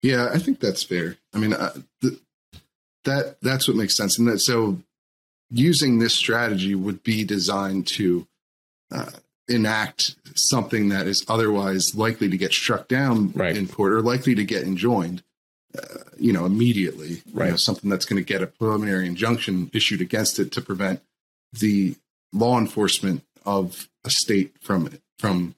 [0.01, 1.18] Yeah, I think that's fair.
[1.34, 2.20] I mean, uh, the,
[3.03, 4.18] that that's what makes sense.
[4.18, 4.80] And that so
[5.51, 8.26] using this strategy would be designed to
[8.91, 9.12] uh,
[9.50, 13.58] enact something that is otherwise likely to get struck down right.
[13.58, 15.24] in court or likely to get enjoined.
[15.78, 17.45] Uh, you know, immediately, right?
[17.45, 21.00] You know, something that's going to get a preliminary injunction issued against it to prevent
[21.54, 21.95] the
[22.34, 24.89] law enforcement of a state from
[25.20, 25.54] from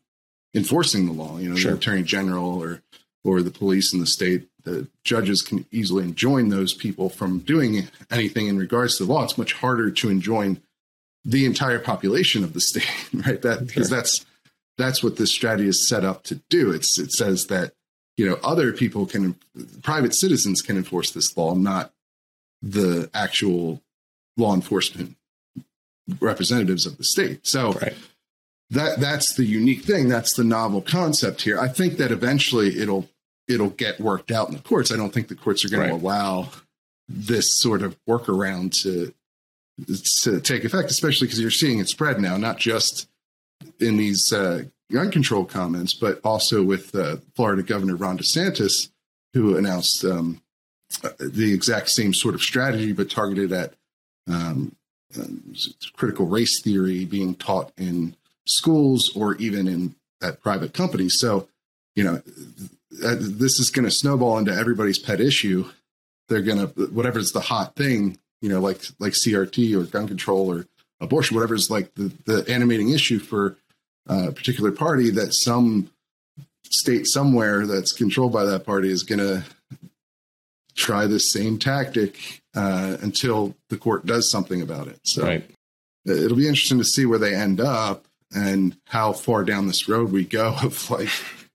[0.53, 1.37] enforcing the law.
[1.37, 1.71] You know, sure.
[1.71, 2.81] the attorney general or
[3.23, 7.87] or the police in the state the judges can easily enjoin those people from doing
[8.09, 9.23] anything in regards to the law.
[9.23, 10.61] It's much harder to enjoin
[11.24, 13.41] the entire population of the state, right?
[13.41, 13.97] That because sure.
[13.97, 14.26] that's
[14.78, 16.72] that's what this strategy is set up to do.
[16.72, 17.74] It's it says that
[18.17, 19.36] you know other people can,
[19.82, 21.93] private citizens can enforce this law, not
[22.61, 23.82] the actual
[24.38, 25.15] law enforcement
[26.19, 27.41] representatives of the state.
[27.47, 27.74] So.
[27.74, 27.93] Right.
[28.74, 30.07] That that's the unique thing.
[30.07, 31.59] That's the novel concept here.
[31.59, 33.09] I think that eventually it'll
[33.49, 34.93] it'll get worked out in the courts.
[34.93, 35.89] I don't think the courts are going right.
[35.89, 36.47] to allow
[37.09, 39.13] this sort of workaround to
[40.24, 43.07] to take effect, especially because you're seeing it spread now, not just
[43.80, 48.89] in these uh, gun control comments, but also with uh, Florida Governor Ron DeSantis,
[49.34, 50.41] who announced um,
[51.03, 53.74] uh, the exact same sort of strategy, but targeted at
[54.28, 54.76] um,
[55.17, 55.24] uh,
[55.93, 58.15] critical race theory being taught in
[58.45, 61.15] schools or even in at private companies.
[61.19, 61.47] So,
[61.95, 62.22] you know,
[63.03, 65.69] uh, this is going to snowball into everybody's pet issue.
[66.30, 70.51] They're going to whatever's the hot thing, you know, like like CRT or gun control
[70.51, 70.65] or
[70.99, 73.57] abortion, whatever is like the, the animating issue for
[74.07, 75.89] a particular party that some
[76.65, 79.43] state somewhere that's controlled by that party is going to
[80.75, 84.99] try this same tactic uh, until the court does something about it.
[85.03, 85.49] So Right.
[86.05, 90.11] it'll be interesting to see where they end up and how far down this road
[90.11, 91.09] we go of like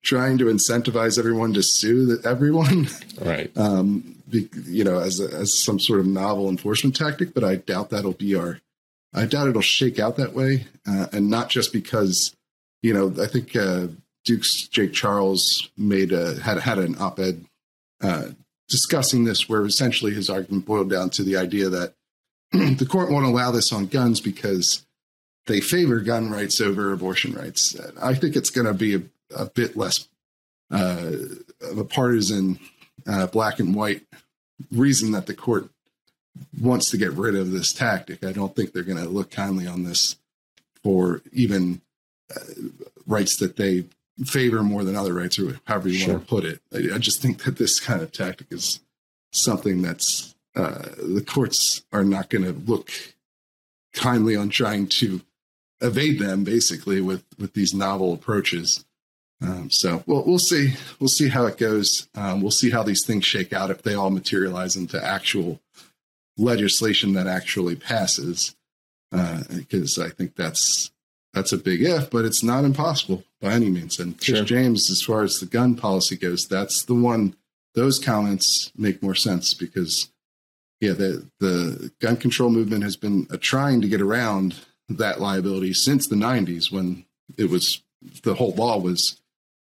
[0.05, 2.89] trying to incentivize everyone to sue everyone,
[3.21, 3.51] Right.
[3.57, 7.35] um, you know, as a, as some sort of novel enforcement tactic.
[7.35, 8.61] But I doubt that'll be our.
[9.15, 12.37] I doubt it'll shake out that way, uh, and not just because,
[12.83, 13.87] you know, I think uh,
[14.25, 17.45] Duke's Jake Charles made a had had an op-ed
[18.03, 18.29] uh,
[18.69, 21.95] discussing this, where essentially his argument boiled down to the idea that
[22.53, 24.85] the court won't allow this on guns because
[25.47, 27.77] they favor gun rights over abortion rights.
[28.03, 29.03] I think it's going to be a,
[29.35, 30.09] a bit less
[30.71, 31.13] uh,
[31.63, 32.59] of a partisan,
[33.07, 34.03] uh, black and white
[34.71, 35.69] reason that the court
[36.61, 38.25] wants to get rid of this tactic.
[38.25, 40.17] I don't think they're going to look kindly on this
[40.83, 41.81] for even
[42.35, 42.41] uh,
[43.07, 43.85] rights that they
[44.25, 46.15] favor more than other rights, or however you Sure.
[46.15, 46.61] want to put it.
[46.73, 48.81] I, I just think that this kind of tactic is
[49.33, 52.91] something that's uh, the courts are not going to look
[53.93, 55.21] kindly on trying to
[55.83, 58.85] evade them, basically with with these novel approaches.
[59.43, 62.09] Um, so we'll we'll see we'll see how it goes.
[62.15, 65.61] Um, we'll see how these things shake out if they all materialize into actual
[66.39, 68.55] legislation that actually passes.
[69.13, 70.91] Uh, because I think that's
[71.33, 74.01] that's a big if, but it's not impossible by any means.
[74.01, 74.45] And Tish Sure.
[74.45, 77.37] James, as far as the gun policy goes, that's the one.
[77.75, 80.11] Those comments make more sense because,
[80.81, 84.57] yeah, the the gun control movement has been uh, trying to get around
[84.89, 87.05] that liability since the '90s when
[87.37, 87.83] it was
[88.23, 89.21] the whole law was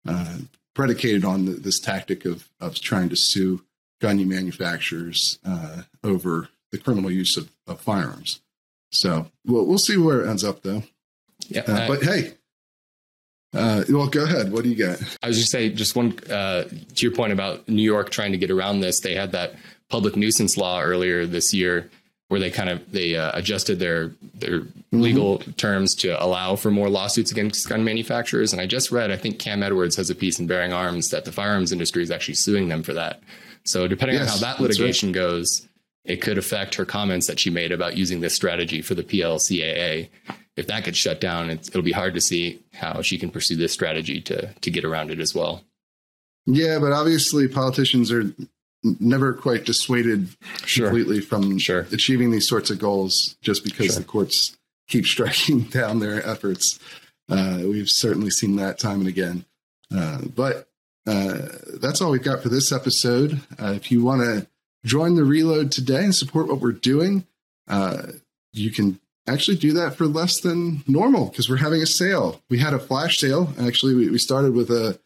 [0.06, 0.38] uh,
[0.74, 3.62] predicated on th this tactic of of trying to sue
[4.00, 8.40] gun manufacturers uh, over the criminal use of, of firearms.
[8.90, 10.82] So we'll we'll see where it ends up, though.
[11.48, 11.62] Yeah.
[11.68, 12.32] Uh, I- but hey,
[13.52, 14.52] uh, well, go ahead.
[14.52, 15.00] What do you got?
[15.22, 18.38] I was just say just one uh, to your point about New York trying to
[18.38, 19.00] get around this.
[19.00, 19.54] They had that
[19.88, 21.90] public nuisance law earlier this year
[22.30, 24.62] where they kind of they uh, adjusted their their
[24.92, 28.52] legal terms to allow for more lawsuits against gun manufacturers.
[28.52, 31.24] And I just read, I think Cam Edwards has a piece in Bearing Arms that
[31.24, 33.20] the firearms industry is actually suing them for that.
[33.64, 35.66] So depending Yes, on how that litigation goes,
[36.04, 40.08] it could affect her comments that she made about using this strategy for the PLCAA.
[40.56, 43.72] If that gets shut down, it'll be hard to see how she can pursue this
[43.72, 45.64] strategy to to get around it as well.
[46.46, 48.32] Yeah, but obviously politicians are
[48.82, 50.28] never quite dissuaded
[50.64, 50.88] Sure.
[50.88, 51.86] completely from Sure.
[51.92, 53.96] achieving these sorts of goals just because Sure.
[53.96, 54.56] the courts
[54.88, 56.78] keep striking down their efforts.
[57.28, 59.44] Uh, we've certainly seen that time and again.
[59.94, 60.68] Uh, but
[61.06, 61.48] uh,
[61.80, 63.40] that's all we've got for this episode.
[63.60, 64.46] Uh, if you want to
[64.84, 67.26] join the reload today and support what we're doing,
[67.68, 68.02] uh,
[68.52, 72.40] you can actually do that for less than normal because we're having a sale.
[72.50, 73.52] We had a flash sale.
[73.60, 74.98] Actually, we, we started with a,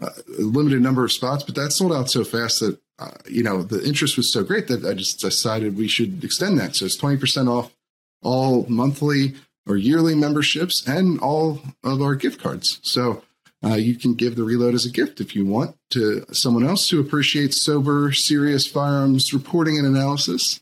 [0.00, 3.62] a limited number of spots, but that sold out so fast that uh, you know
[3.62, 6.76] the interest was so great that I just decided we should extend that.
[6.76, 7.74] So it's twenty percent off
[8.22, 9.34] all monthly
[9.66, 12.80] or yearly memberships and all of our gift cards.
[12.82, 13.22] So
[13.64, 16.88] uh, you can give the reload as a gift if you want to someone else
[16.88, 20.60] who appreciates sober, serious firearms reporting and analysis.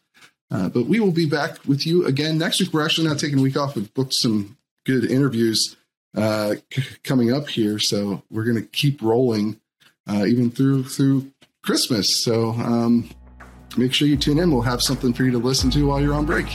[0.50, 2.72] Uh, but we will be back with you again next week.
[2.72, 3.74] We're actually not taking a week off.
[3.74, 5.76] We've booked some good interviews
[6.16, 9.60] uh, c- coming up here, so we're going to keep rolling
[10.08, 11.30] uh, even through through
[11.62, 12.24] Christmas.
[12.24, 13.10] So um,
[13.76, 14.50] make sure you tune in.
[14.50, 16.46] We'll have something for you to listen to while you're on break.